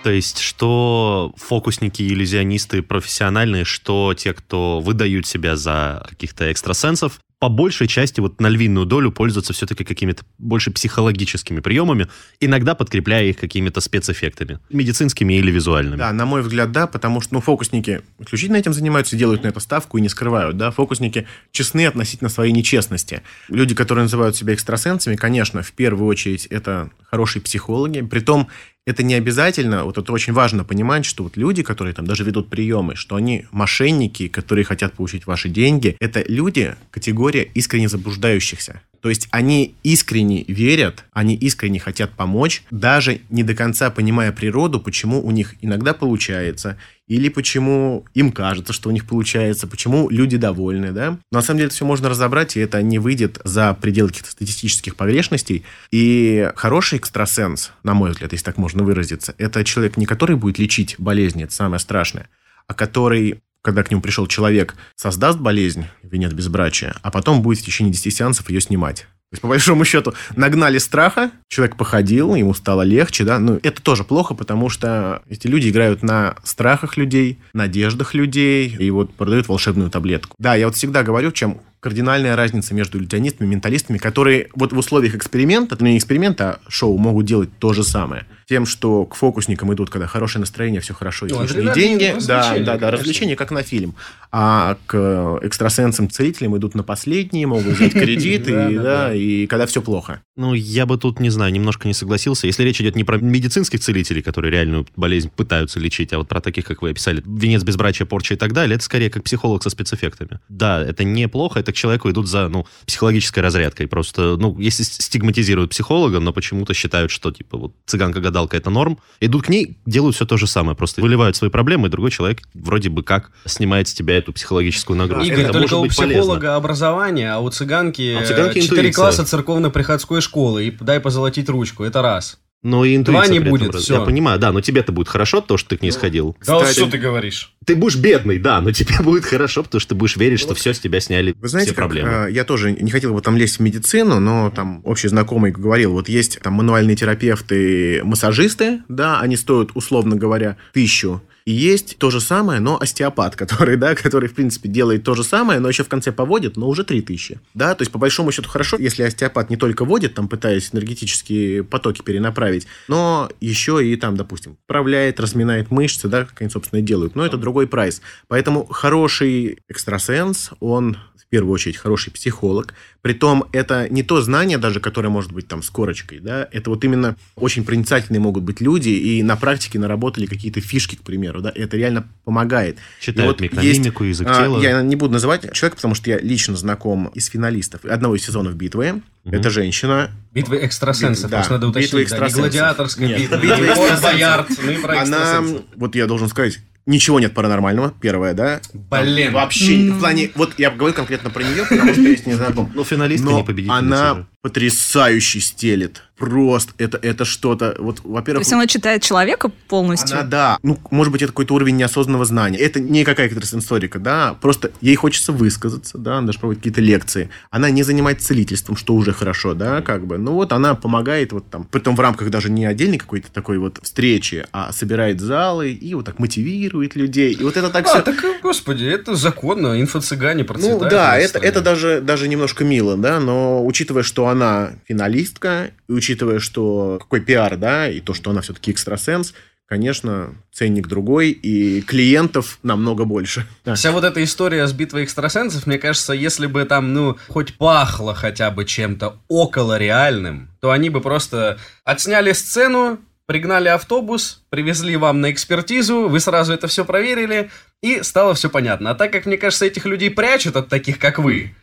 То 0.04 0.10
есть, 0.10 0.38
что 0.38 1.32
фокусники, 1.38 2.02
иллюзионисты 2.02 2.82
профессиональные, 2.82 3.64
что 3.64 4.12
те, 4.12 4.34
кто 4.34 4.80
выдают 4.80 5.26
себя 5.26 5.56
за 5.56 6.04
каких-то 6.06 6.52
экстрасенсов, 6.52 7.20
по 7.38 7.48
большей 7.48 7.88
части 7.88 8.20
вот 8.20 8.38
на 8.38 8.48
львиную 8.48 8.84
долю 8.84 9.10
пользуются 9.10 9.54
все-таки 9.54 9.82
какими-то 9.82 10.24
больше 10.36 10.70
психологическими 10.70 11.60
приемами, 11.60 12.08
иногда 12.38 12.74
подкрепляя 12.74 13.24
их 13.24 13.38
какими-то 13.38 13.80
спецэффектами, 13.80 14.58
медицинскими 14.68 15.34
или 15.34 15.50
визуальными. 15.50 15.96
Да, 15.96 16.12
на 16.12 16.26
мой 16.26 16.42
взгляд, 16.42 16.70
да, 16.70 16.86
потому 16.86 17.22
что, 17.22 17.34
ну, 17.34 17.40
фокусники 17.40 18.02
исключительно 18.18 18.56
этим 18.56 18.74
занимаются, 18.74 19.16
делают 19.16 19.42
на 19.42 19.48
это 19.48 19.60
ставку 19.60 19.96
и 19.96 20.02
не 20.02 20.10
скрывают, 20.10 20.58
да, 20.58 20.70
фокусники 20.70 21.26
честны 21.50 21.86
относительно 21.86 22.28
своей 22.28 22.52
нечестности. 22.52 23.22
Люди, 23.48 23.74
которые 23.74 24.04
называют 24.04 24.36
себя 24.36 24.52
экстрасенсами, 24.52 25.16
конечно, 25.16 25.62
в 25.62 25.72
первую 25.72 26.08
очередь 26.08 26.44
это 26.46 26.90
хорошие 27.10 27.40
психологи, 27.40 28.02
притом 28.02 28.48
это 28.86 29.02
не 29.02 29.14
обязательно, 29.14 29.84
вот 29.84 29.98
это 29.98 30.12
очень 30.12 30.32
важно 30.32 30.64
понимать, 30.64 31.04
что 31.04 31.24
вот 31.24 31.36
люди, 31.36 31.62
которые 31.62 31.94
там 31.94 32.06
даже 32.06 32.24
ведут 32.24 32.50
приемы, 32.50 32.96
что 32.96 33.16
они 33.16 33.46
мошенники, 33.50 34.28
которые 34.28 34.64
хотят 34.64 34.92
получить 34.92 35.26
ваши 35.26 35.48
деньги, 35.48 35.96
это 36.00 36.22
люди, 36.26 36.76
категория 36.90 37.44
искренне 37.54 37.88
заблуждающихся. 37.88 38.82
То 39.04 39.10
есть 39.10 39.28
они 39.32 39.74
искренне 39.82 40.44
верят, 40.48 41.04
они 41.12 41.34
искренне 41.34 41.78
хотят 41.78 42.12
помочь, 42.12 42.62
даже 42.70 43.20
не 43.28 43.42
до 43.42 43.54
конца 43.54 43.90
понимая 43.90 44.32
природу, 44.32 44.80
почему 44.80 45.22
у 45.22 45.30
них 45.30 45.56
иногда 45.60 45.92
получается, 45.92 46.78
или 47.06 47.28
почему 47.28 48.06
им 48.14 48.32
кажется, 48.32 48.72
что 48.72 48.88
у 48.88 48.92
них 48.92 49.06
получается, 49.06 49.66
почему 49.66 50.08
люди 50.08 50.38
довольны, 50.38 50.90
да. 50.90 51.18
Но 51.30 51.40
на 51.40 51.42
самом 51.42 51.58
деле 51.58 51.66
это 51.66 51.74
все 51.74 51.84
можно 51.84 52.08
разобрать, 52.08 52.56
и 52.56 52.60
это 52.60 52.80
не 52.80 52.98
выйдет 52.98 53.42
за 53.44 53.74
пределы 53.74 54.08
каких-то 54.08 54.30
статистических 54.30 54.96
погрешностей. 54.96 55.66
И 55.90 56.50
хороший 56.56 56.96
экстрасенс, 56.96 57.72
на 57.82 57.92
мой 57.92 58.12
взгляд, 58.12 58.32
если 58.32 58.46
так 58.46 58.56
можно 58.56 58.84
выразиться, 58.84 59.34
это 59.36 59.64
человек 59.64 59.98
не 59.98 60.06
который 60.06 60.36
будет 60.36 60.58
лечить 60.58 60.94
болезни, 60.96 61.44
это 61.44 61.52
самое 61.52 61.78
страшное, 61.78 62.30
а 62.68 62.72
который 62.72 63.42
когда 63.64 63.82
к 63.82 63.90
нему 63.90 64.02
пришел 64.02 64.26
человек, 64.26 64.76
создаст 64.94 65.38
болезнь, 65.38 65.86
венец 66.02 66.32
безбрачия, 66.32 66.94
а 67.00 67.10
потом 67.10 67.40
будет 67.40 67.60
в 67.60 67.64
течение 67.64 67.92
10 67.92 68.14
сеансов 68.14 68.50
ее 68.50 68.60
снимать. 68.60 69.06
То 69.30 69.36
есть, 69.36 69.42
по 69.42 69.48
большому 69.48 69.84
счету, 69.86 70.12
нагнали 70.36 70.78
страха, 70.78 71.30
человек 71.48 71.76
походил, 71.76 72.34
ему 72.34 72.52
стало 72.52 72.82
легче, 72.82 73.24
да, 73.24 73.38
ну, 73.38 73.58
это 73.62 73.82
тоже 73.82 74.04
плохо, 74.04 74.34
потому 74.34 74.68
что 74.68 75.22
эти 75.28 75.46
люди 75.46 75.70
играют 75.70 76.02
на 76.02 76.36
страхах 76.44 76.98
людей, 76.98 77.38
надеждах 77.54 78.12
людей, 78.12 78.68
и 78.78 78.90
вот 78.90 79.14
продают 79.14 79.48
волшебную 79.48 79.90
таблетку. 79.90 80.36
Да, 80.38 80.54
я 80.54 80.66
вот 80.66 80.76
всегда 80.76 81.02
говорю, 81.02 81.32
чем 81.32 81.62
кардинальная 81.84 82.34
разница 82.34 82.72
между 82.72 82.96
иллюзионистами 82.96 83.46
и 83.46 83.50
менталистами, 83.50 83.98
которые 83.98 84.48
вот 84.54 84.72
в 84.72 84.78
условиях 84.78 85.14
эксперимента, 85.14 85.76
ну 85.78 85.86
не 85.86 85.98
эксперимента, 85.98 86.52
а 86.64 86.70
шоу 86.70 86.96
могут 86.96 87.26
делать 87.26 87.50
то 87.58 87.74
же 87.74 87.84
самое. 87.84 88.24
Тем, 88.46 88.64
что 88.64 89.04
к 89.04 89.14
фокусникам 89.14 89.72
идут, 89.74 89.90
когда 89.90 90.06
хорошее 90.06 90.40
настроение, 90.40 90.80
все 90.80 90.94
хорошо, 90.94 91.26
есть 91.26 91.36
Ну, 91.38 91.44
лишние 91.44 91.74
деньги. 91.74 92.16
Да, 92.26 92.38
развлечения, 92.38 92.64
да, 92.64 92.72
да, 92.72 92.78
конечно. 92.78 92.90
развлечения, 92.90 93.36
как 93.36 93.50
на 93.50 93.62
фильм. 93.62 93.94
А 94.32 94.76
к 94.86 95.38
экстрасенсам, 95.42 96.10
целителям 96.10 96.56
идут 96.56 96.74
на 96.74 96.82
последние, 96.82 97.46
могут 97.46 97.74
взять 97.74 97.92
кредит, 97.92 98.44
Да, 98.46 98.70
и 98.70 98.74
да, 98.74 98.82
да, 98.82 99.08
да. 99.08 99.14
и 99.14 99.46
когда 99.46 99.66
все 99.66 99.80
плохо. 99.80 100.22
Ну, 100.36 100.54
я 100.54 100.86
бы 100.86 100.98
тут, 100.98 101.20
не 101.20 101.30
знаю, 101.30 101.52
немножко 101.52 101.86
не 101.86 101.94
согласился. 101.94 102.46
Если 102.46 102.64
речь 102.64 102.80
идет 102.80 102.96
не 102.96 103.04
про 103.04 103.18
медицинских 103.18 103.80
целителей, 103.80 104.22
которые 104.22 104.50
реальную 104.50 104.86
болезнь 104.96 105.30
пытаются 105.34 105.80
лечить, 105.80 106.12
а 106.12 106.18
вот 106.18 106.28
про 106.28 106.40
таких, 106.40 106.64
как 106.64 106.82
вы 106.82 106.90
описали, 106.90 107.22
венец 107.24 107.62
безбрачия, 107.62 108.06
порча 108.06 108.34
и 108.34 108.36
так 108.36 108.52
далее, 108.52 108.76
это 108.76 108.84
скорее 108.84 109.10
как 109.10 109.22
психолог 109.22 109.62
со 109.62 109.70
спецэффектами. 109.70 110.40
Да, 110.48 110.82
это 110.82 111.04
неплохо, 111.04 111.60
это 111.60 111.72
человеку 111.76 112.10
идут 112.10 112.28
за, 112.28 112.48
ну, 112.48 112.66
психологической 112.86 113.42
разрядкой. 113.42 113.86
Просто, 113.86 114.36
ну, 114.38 114.58
если 114.58 114.82
стигматизируют 114.82 115.70
психолога, 115.70 116.20
но 116.20 116.32
почему-то 116.32 116.74
считают, 116.74 117.10
что, 117.10 117.30
типа, 117.30 117.58
вот 117.58 117.72
цыганка-гадалка 117.86 118.56
это 118.56 118.70
норм, 118.70 118.98
идут 119.20 119.44
к 119.44 119.48
ней, 119.48 119.78
делают 119.86 120.16
все 120.16 120.26
то 120.26 120.36
же 120.36 120.46
самое, 120.46 120.76
просто 120.76 121.00
выливают 121.00 121.36
свои 121.36 121.50
проблемы, 121.50 121.88
и 121.88 121.90
другой 121.90 122.10
человек 122.10 122.42
вроде 122.54 122.88
бы 122.88 123.02
как 123.02 123.30
снимает 123.44 123.88
с 123.88 123.94
тебя 123.94 124.16
эту 124.16 124.32
психологическую 124.32 124.96
нагрузку. 124.96 125.26
Игорь, 125.26 125.44
это 125.44 125.52
только 125.52 125.74
у 125.74 125.82
быть 125.82 125.96
полезно. 125.96 126.20
психолога 126.20 126.56
образование, 126.56 127.32
а 127.32 127.38
у 127.40 127.50
цыганки 127.50 128.16
А 128.18 128.22
у 128.22 128.26
цыганки 128.26 128.60
4 128.60 128.64
интуиция. 128.64 128.92
класса 128.92 129.24
церковно-приходской 129.24 130.20
школы. 130.20 130.66
И 130.66 130.70
дай 130.70 131.00
позолотить 131.00 131.48
ручку. 131.48 131.84
Это 131.84 132.02
раз. 132.02 132.38
Но 132.64 132.84
и 132.84 132.96
интуиция 132.96 133.26
Два 133.26 133.32
не 133.32 133.38
при 133.40 133.46
этом 133.48 133.58
будет, 133.58 133.74
раз- 133.74 133.82
всё. 133.84 133.94
Я 133.94 134.00
понимаю, 134.00 134.40
да, 134.40 134.50
но 134.50 134.60
тебе-то 134.62 134.90
будет 134.90 135.08
хорошо, 135.08 135.40
то, 135.42 135.56
что 135.58 135.68
ты 135.68 135.76
к 135.76 135.82
ней 135.82 135.92
сходил. 135.92 136.34
Да 136.46 136.58
Кстати- 136.60 136.78
что 136.78 136.90
ты 136.90 136.96
говоришь? 136.98 137.52
Ты 137.66 137.76
будешь 137.76 137.96
бедный, 137.96 138.38
да, 138.38 138.60
но 138.62 138.72
тебе 138.72 138.96
будет 139.00 139.24
хорошо, 139.26 139.62
потому 139.62 139.80
что 139.80 139.90
ты 139.90 139.94
будешь 139.94 140.16
верить, 140.16 140.40
что 140.40 140.54
все 140.54 140.72
с 140.74 140.80
тебя 140.80 140.98
сняли, 141.00 141.34
Вы 141.38 141.48
знаете, 141.48 141.72
все 141.72 141.76
как, 141.76 141.84
проблемы. 141.84 142.08
э, 142.08 142.32
я 142.32 142.44
тоже 142.44 142.72
не 142.72 142.90
хотел 142.90 143.12
бы 143.14 143.20
там 143.20 143.36
лезть 143.36 143.58
в 143.58 143.60
медицину, 143.60 144.18
но 144.18 144.50
там 144.50 144.80
общий 144.84 145.08
знакомый 145.08 145.52
говорил, 145.52 145.92
вот 145.92 146.08
есть 146.08 146.40
там 146.40 146.54
мануальные 146.54 146.96
терапевты, 146.96 148.00
массажисты, 148.02 148.80
да, 148.88 149.20
они 149.20 149.36
стоят, 149.36 149.70
условно 149.74 150.16
говоря, 150.16 150.56
тысячу. 150.72 151.22
И 151.46 151.52
есть 151.52 151.98
то 151.98 152.10
же 152.10 152.20
самое, 152.20 152.58
но 152.58 152.78
остеопат, 152.80 153.36
который, 153.36 153.76
да, 153.76 153.94
который, 153.94 154.28
в 154.28 154.34
принципе, 154.34 154.68
делает 154.68 155.04
то 155.04 155.14
же 155.14 155.24
самое, 155.24 155.60
но 155.60 155.68
еще 155.68 155.84
в 155.84 155.88
конце 155.88 156.12
поводит, 156.12 156.56
но 156.56 156.68
уже 156.68 156.84
3000. 156.84 157.38
Да, 157.54 157.74
то 157.74 157.82
есть, 157.82 157.92
по 157.92 157.98
большому 157.98 158.32
счету, 158.32 158.48
хорошо, 158.48 158.76
если 158.78 159.02
остеопат 159.02 159.50
не 159.50 159.56
только 159.56 159.84
водит, 159.84 160.14
там, 160.14 160.28
пытаясь 160.28 160.70
энергетические 160.72 161.64
потоки 161.64 162.02
перенаправить, 162.02 162.66
но 162.88 163.28
еще 163.40 163.86
и 163.86 163.96
там, 163.96 164.16
допустим, 164.16 164.56
вправляет, 164.64 165.20
разминает 165.20 165.70
мышцы, 165.70 166.08
да, 166.08 166.24
как 166.24 166.40
они, 166.40 166.50
собственно, 166.50 166.80
и 166.80 166.82
делают. 166.82 167.14
Но 167.14 167.24
это 167.24 167.36
другой 167.36 167.66
прайс. 167.66 168.00
Поэтому 168.28 168.64
хороший 168.66 169.58
экстрасенс, 169.68 170.50
он 170.60 170.96
в 171.26 171.30
первую 171.30 171.52
очередь 171.52 171.76
хороший 171.76 172.12
психолог. 172.12 172.74
Притом 173.02 173.44
это 173.52 173.88
не 173.88 174.02
то 174.02 174.22
знание 174.22 174.56
даже, 174.56 174.80
которое 174.80 175.08
может 175.08 175.32
быть 175.32 175.48
там 175.48 175.62
с 175.62 175.70
корочкой, 175.70 176.20
да, 176.20 176.48
это 176.52 176.70
вот 176.70 176.84
именно 176.84 177.16
очень 177.36 177.64
проницательные 177.64 178.20
могут 178.20 178.44
быть 178.44 178.60
люди 178.60 178.88
и 178.90 179.22
на 179.22 179.36
практике 179.36 179.78
наработали 179.78 180.26
какие-то 180.26 180.60
фишки, 180.60 180.96
к 180.96 181.02
примеру, 181.02 181.40
да, 181.42 181.50
и 181.50 181.60
это 181.60 181.76
реально 181.76 182.06
помогает. 182.24 182.78
Читают 183.00 183.24
И 183.24 183.26
вот 183.26 183.40
микромимику, 183.40 184.04
язык 184.04 184.28
а, 184.30 184.42
тела. 184.42 184.60
Я 184.60 184.80
не 184.82 184.96
буду 184.96 185.12
называть 185.12 185.52
человека, 185.52 185.76
потому 185.76 185.94
что 185.94 186.10
я 186.10 186.18
лично 186.18 186.56
знаком 186.56 187.08
из 187.08 187.26
финалистов 187.26 187.84
одного 187.84 188.14
из 188.16 188.24
сезонов 188.24 188.54
«Битвы». 188.54 189.02
Это 189.24 189.48
женщина. 189.50 190.10
Битвы 190.34 190.58
экстрасенсов. 190.58 191.30
Да, 191.30 191.38
Просто 191.38 191.54
надо 191.54 191.66
битвы 191.68 191.80
уточнить. 191.80 191.92
да, 191.92 191.98
не 191.98 192.04
экстрасенсов. 192.04 192.40
гладиаторская 192.42 193.08
Нет, 193.08 193.20
битва. 193.20 193.36
битва 193.36 193.64
экстрасенсов. 193.64 194.02
Боярд, 194.02 194.48
ну 194.62 194.70
и 194.70 194.76
про 194.76 194.92
Она, 195.00 195.02
экстрасенсов. 195.02 195.62
вот 195.76 195.94
я 195.94 196.06
должен 196.06 196.28
сказать, 196.28 196.58
ничего 196.86 197.20
нет 197.20 197.34
паранормального, 197.34 197.92
первое, 198.00 198.34
да. 198.34 198.60
Блин. 198.72 199.32
Вообще, 199.32 199.90
в 199.90 199.98
плане, 199.98 200.30
вот 200.34 200.54
я 200.58 200.70
говорю 200.70 200.94
конкретно 200.94 201.30
про 201.30 201.42
нее, 201.42 201.64
потому 201.68 201.92
что 201.92 202.02
я 202.02 202.16
с 202.16 202.26
ней 202.26 202.34
знаком. 202.34 202.70
Ну, 202.74 202.84
финалистка 202.84 203.28
Но 203.30 203.38
не 203.38 203.44
победительница 203.44 203.78
она 203.78 204.14
же. 204.14 204.26
потрясающе 204.42 205.40
стелит. 205.40 206.02
Просто 206.16 206.72
это, 206.78 206.96
это 207.02 207.24
что-то. 207.24 207.74
Вот, 207.78 207.96
То 208.02 208.08
во-первых, 208.08 208.42
есть 208.42 208.52
она 208.52 208.66
читает 208.68 209.02
человека 209.02 209.50
полностью? 209.68 210.16
она, 210.16 210.26
да, 210.26 210.58
ну, 210.62 210.78
может 210.90 211.12
быть, 211.12 211.22
это 211.22 211.32
какой-то 211.32 211.54
уровень 211.54 211.76
неосознанного 211.76 212.24
знания. 212.24 212.58
Это 212.58 212.78
не 212.78 213.02
какая 213.04 213.26
экстрасенсорика, 213.26 213.98
да, 213.98 214.34
просто 214.40 214.70
ей 214.80 214.94
хочется 214.94 215.32
высказаться, 215.32 215.98
да, 215.98 216.18
она 216.18 216.28
даже 216.28 216.38
проводит 216.38 216.60
какие-то 216.60 216.80
лекции. 216.80 217.30
Она 217.50 217.70
не 217.70 217.82
занимается 217.82 218.28
целительством, 218.28 218.76
что 218.76 218.94
уже 218.94 219.12
хорошо, 219.12 219.54
да, 219.54 219.82
как 219.82 220.06
бы. 220.06 220.16
Ну, 220.18 220.32
вот 220.34 220.52
она 220.52 220.74
помогает 220.76 221.32
вот 221.32 221.50
там, 221.50 221.64
притом 221.64 221.96
в 221.96 222.00
рамках 222.00 222.30
даже 222.30 222.48
не 222.50 222.64
отдельной 222.64 222.98
какой-то 222.98 223.32
такой 223.32 223.58
вот 223.58 223.80
встречи, 223.82 224.46
а 224.52 224.72
собирает 224.72 225.20
залы 225.20 225.72
и 225.72 225.94
вот 225.94 226.04
так 226.06 226.20
мотивирует 226.20 226.94
людей. 226.94 227.32
И 227.32 227.42
вот 227.42 227.56
это 227.56 227.70
так 227.70 227.86
А, 227.86 227.88
все... 227.88 228.02
так, 228.02 228.24
господи, 228.40 228.84
это 228.84 229.16
законно. 229.16 229.80
Инфо-цыгане 229.80 230.42
Ну 230.42 230.46
процветают. 230.46 230.90
да, 230.90 231.14
в 231.14 231.16
этой 231.16 231.24
это, 231.24 231.38
это 231.40 231.60
даже, 231.60 232.00
даже 232.00 232.28
немножко 232.28 232.62
мило, 232.64 232.96
да, 232.96 233.18
но 233.18 233.66
учитывая, 233.66 234.04
что 234.04 234.28
она 234.28 234.74
финалистка, 234.86 235.72
и 235.88 235.92
учитывая, 236.04 236.38
что 236.38 236.98
какой 237.00 237.20
пиар, 237.20 237.56
да, 237.56 237.88
и 237.88 238.00
то, 238.00 238.12
что 238.12 238.30
она 238.30 238.42
все-таки 238.42 238.70
экстрасенс, 238.70 239.32
конечно, 239.66 240.34
ценник 240.52 240.86
другой, 240.86 241.30
и 241.30 241.80
клиентов 241.80 242.58
намного 242.62 243.06
больше. 243.06 243.46
Вся 243.74 243.90
вот 243.90 244.04
эта 244.04 244.22
история 244.22 244.66
с 244.66 244.72
битвой 244.74 245.04
экстрасенсов, 245.04 245.66
мне 245.66 245.78
кажется, 245.78 246.12
если 246.12 246.46
бы 246.46 246.64
там, 246.66 246.92
ну, 246.92 247.16
хоть 247.28 247.56
пахло 247.56 248.14
хотя 248.14 248.50
бы 248.50 248.66
чем-то 248.66 249.16
около 249.28 249.78
реальным, 249.78 250.50
то 250.60 250.70
они 250.70 250.90
бы 250.90 251.00
просто 251.00 251.58
отсняли 251.84 252.32
сцену, 252.32 252.98
пригнали 253.24 253.68
автобус, 253.68 254.43
привезли 254.54 254.96
вам 254.96 255.20
на 255.20 255.32
экспертизу, 255.32 256.08
вы 256.08 256.20
сразу 256.20 256.52
это 256.52 256.68
все 256.68 256.84
проверили, 256.84 257.50
и 257.82 258.04
стало 258.04 258.34
все 258.34 258.48
понятно. 258.48 258.90
А 258.90 258.94
так 258.94 259.12
как, 259.12 259.26
мне 259.26 259.36
кажется, 259.36 259.66
этих 259.66 259.84
людей 259.84 260.10
прячут 260.10 260.54
от 260.54 260.68
таких, 260.68 261.00
как 261.00 261.18
вы, 261.18 261.54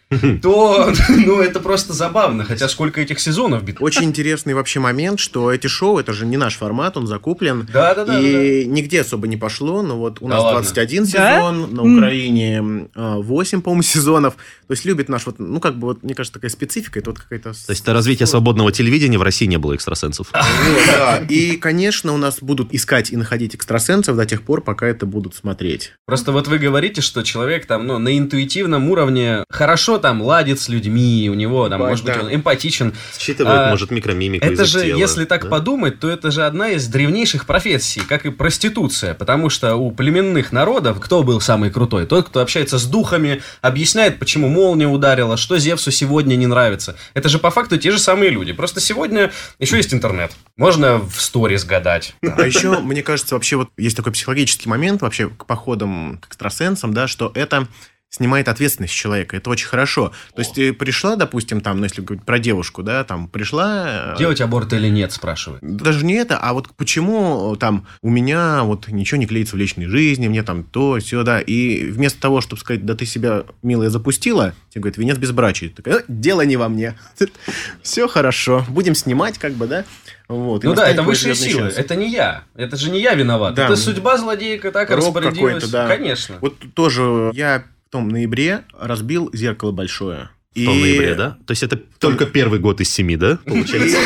то, 0.42 0.92
ну, 1.10 1.40
это 1.40 1.60
просто 1.60 1.94
забавно, 1.94 2.44
хотя 2.44 2.68
сколько 2.68 3.00
этих 3.00 3.20
сезонов 3.20 3.64
бит. 3.64 3.78
Очень 3.80 4.04
интересный 4.04 4.54
вообще 4.54 4.80
момент, 4.80 5.20
что 5.20 5.52
эти 5.52 5.68
шоу, 5.68 6.00
это 6.00 6.12
же 6.12 6.26
не 6.26 6.38
наш 6.38 6.58
формат, 6.58 6.98
он 6.98 7.08
закуплен. 7.08 7.68
Да-да-да. 7.72 8.20
И 8.20 8.66
нигде 8.66 9.02
особо 9.02 9.28
не 9.28 9.38
пошло, 9.38 9.82
но 9.82 9.98
вот 9.98 10.18
у 10.22 10.28
Да 10.28 10.36
нас 10.36 10.44
ладно? 10.44 10.62
21 10.62 11.06
Да? 11.06 11.38
сезон, 11.38 11.74
на 11.74 11.98
Украине 11.98 12.90
а, 12.94 13.18
8, 13.18 13.62
по-моему, 13.62 13.84
сезонов. 13.84 14.36
То 14.68 14.74
есть 14.74 14.84
любит 14.84 15.08
наш 15.08 15.26
вот, 15.26 15.40
ну, 15.40 15.60
как 15.60 15.78
бы, 15.78 15.88
вот, 15.88 16.04
мне 16.04 16.14
кажется, 16.14 16.34
такая 16.34 16.52
специфика, 16.52 17.00
это 17.00 17.12
вот 17.12 17.20
какая-то... 17.20 17.54
То 17.54 17.72
есть 17.72 17.82
это 17.82 17.94
развитие 17.94 18.28
свободного 18.28 18.72
телевидения 18.72 19.18
в 19.18 19.24
России 19.24 19.46
не 19.46 19.58
было 19.58 19.76
экстрасенсов. 19.76 20.28
Да. 20.34 21.18
И, 21.30 21.56
конечно, 21.56 22.14
у 22.14 22.18
нас 22.18 22.40
будут 22.42 22.74
искать 22.82 23.12
и 23.12 23.18
находить 23.18 23.54
экстрасенсов 23.56 24.16
до 24.18 24.26
тех 24.26 24.42
пор, 24.42 24.62
пока 24.62 24.88
это 24.88 25.06
будут 25.06 25.36
смотреть. 25.36 25.94
Просто 26.06 26.32
вот 26.32 26.48
вы 26.48 26.58
говорите, 26.58 27.02
что 27.02 27.22
человек 27.22 27.66
там, 27.68 27.86
ну, 27.86 28.00
на 28.00 28.18
интуитивном 28.18 28.90
уровне 28.90 29.44
хорошо 29.50 29.98
там 30.00 30.22
ладит 30.22 30.60
с 30.60 30.68
людьми, 30.68 31.30
у 31.30 31.36
него 31.36 31.70
там, 31.70 31.80
Да, 31.80 31.88
может 31.88 32.04
быть, 32.06 32.16
да. 32.16 32.22
он 32.22 32.34
эмпатичен. 32.34 32.94
Считывает, 33.18 33.60
А, 33.68 33.70
может, 33.70 33.92
микромимику 33.92 34.46
Это 34.46 34.66
же, 34.66 34.82
тела, 34.82 34.98
если 34.98 35.26
так 35.26 35.44
да? 35.44 35.50
подумать, 35.50 36.00
то 36.00 36.10
это 36.10 36.32
же 36.32 36.44
одна 36.46 36.70
из 36.70 36.88
древнейших 36.88 37.46
профессий, 37.46 38.02
как 38.02 38.26
и 38.26 38.32
проституция. 38.32 39.14
Потому 39.14 39.50
что 39.50 39.76
у 39.76 39.92
племенных 39.92 40.52
народов 40.52 41.00
кто 41.00 41.24
был 41.24 41.40
самый 41.40 41.70
крутой? 41.70 42.06
Тот, 42.08 42.28
кто 42.30 42.42
общается 42.42 42.80
с 42.80 42.86
духами, 42.86 43.42
объясняет, 43.62 44.18
почему 44.20 44.48
молния 44.50 44.88
ударила, 44.88 45.38
что 45.38 45.58
Зевсу 45.60 45.92
сегодня 45.92 46.36
не 46.36 46.48
нравится. 46.48 46.96
Это 47.14 47.30
же 47.30 47.38
по 47.38 47.52
факту 47.52 47.78
те 47.78 47.92
же 47.92 48.00
самые 48.00 48.32
люди. 48.32 48.54
Просто 48.54 48.80
сегодня 48.80 49.32
еще 49.60 49.78
есть 49.78 49.94
интернет. 49.94 50.32
Можно 50.58 50.98
в 50.98 51.22
сторис 51.22 51.64
гадать. 51.64 52.16
А 52.24 52.42
еще, 52.46 52.71
мне 52.80 53.04
кажется, 53.04 53.36
вообще 53.36 53.58
вот 53.58 53.70
есть 53.78 53.98
такой 53.98 54.14
психологический 54.14 54.70
момент 54.70 55.02
вообще 55.02 55.30
к 55.30 55.46
походам 55.46 56.20
к 56.22 56.28
экстрасенсам, 56.28 56.94
да, 56.94 57.08
что 57.08 57.32
это 57.36 57.68
снимает 58.14 58.50
ответственность 58.50 58.94
человека. 58.94 59.38
Это 59.38 59.50
очень 59.50 59.68
хорошо. 59.68 60.12
То 60.36 60.42
есть 60.42 60.54
ты 60.54 60.74
пришла, 60.74 61.16
допустим, 61.16 61.62
там, 61.62 61.78
ну, 61.78 61.86
если 61.86 62.02
говорить 62.02 62.26
про 62.26 62.40
девушку, 62.40 62.84
да, 62.84 63.06
там 63.06 63.30
пришла... 63.30 64.14
э, 64.16 64.18
Делать 64.18 64.42
аборт 64.42 64.74
или 64.74 64.90
нет, 64.90 65.14
спрашивают. 65.14 65.64
Даже 65.64 66.04
не 66.04 66.16
это, 66.16 66.38
а 66.38 66.52
вот 66.52 66.68
почему 66.76 67.56
там 67.56 67.88
у 68.02 68.10
меня 68.10 68.64
вот 68.64 68.90
ничего 68.90 69.18
не 69.18 69.28
клеится 69.28 69.56
в 69.56 69.60
личной 69.60 69.86
жизни, 69.86 70.28
мне 70.28 70.44
там 70.44 70.64
то, 70.64 71.00
все, 71.00 71.24
да. 71.24 71.40
И 71.40 71.86
вместо 71.86 72.20
того, 72.20 72.42
чтобы 72.42 72.60
сказать, 72.60 72.86
да 72.86 72.96
ты 72.96 73.06
себя, 73.06 73.46
милая, 73.64 73.90
запустила, 73.90 74.54
тебе 74.70 74.82
говорят, 74.82 74.98
венец 74.98 75.18
безбрачия. 75.18 75.70
Такая, 75.70 76.00
«Э, 76.00 76.04
дело 76.10 76.42
не 76.42 76.58
во 76.58 76.68
мне. 76.68 76.96
Все 77.82 78.10
хорошо, 78.10 78.66
будем 78.68 78.94
снимать, 78.94 79.38
как 79.38 79.54
бы, 79.54 79.68
да. 79.68 79.86
Вот, 80.32 80.64
Ну 80.64 80.74
да, 80.74 80.90
это 80.90 81.04
высшие 81.04 81.36
силы. 81.36 81.70
час. 81.70 81.78
Это 81.78 81.96
не 81.96 82.10
я. 82.10 82.44
Это 82.56 82.78
же 82.78 82.90
не 82.90 83.02
я 83.02 83.14
виноват. 83.16 83.54
Да. 83.56 83.66
Это 83.66 83.76
судьба 83.76 84.18
злодейка 84.18 84.72
так 84.72 84.90
Рок 84.90 85.00
распорядилась. 85.00 85.56
какой-то, 85.56 85.72
да. 85.72 85.88
Конечно. 85.88 86.38
Вот 86.42 86.56
тоже 86.74 87.32
я 87.34 87.66
в 87.88 87.92
том 87.92 88.08
ноябре 88.10 88.64
разбил 88.80 89.30
зеркало 89.34 89.72
большое. 89.72 90.30
В 90.54 90.66
том 90.66 90.82
ноябре, 90.82 91.16
да? 91.16 91.38
То 91.46 91.52
есть 91.52 91.64
это 91.64 91.78
только 91.78 92.26
первый 92.26 92.60
год 92.60 92.82
из 92.82 92.92
семи, 92.92 93.16
да, 93.16 93.40
получается? 93.46 93.98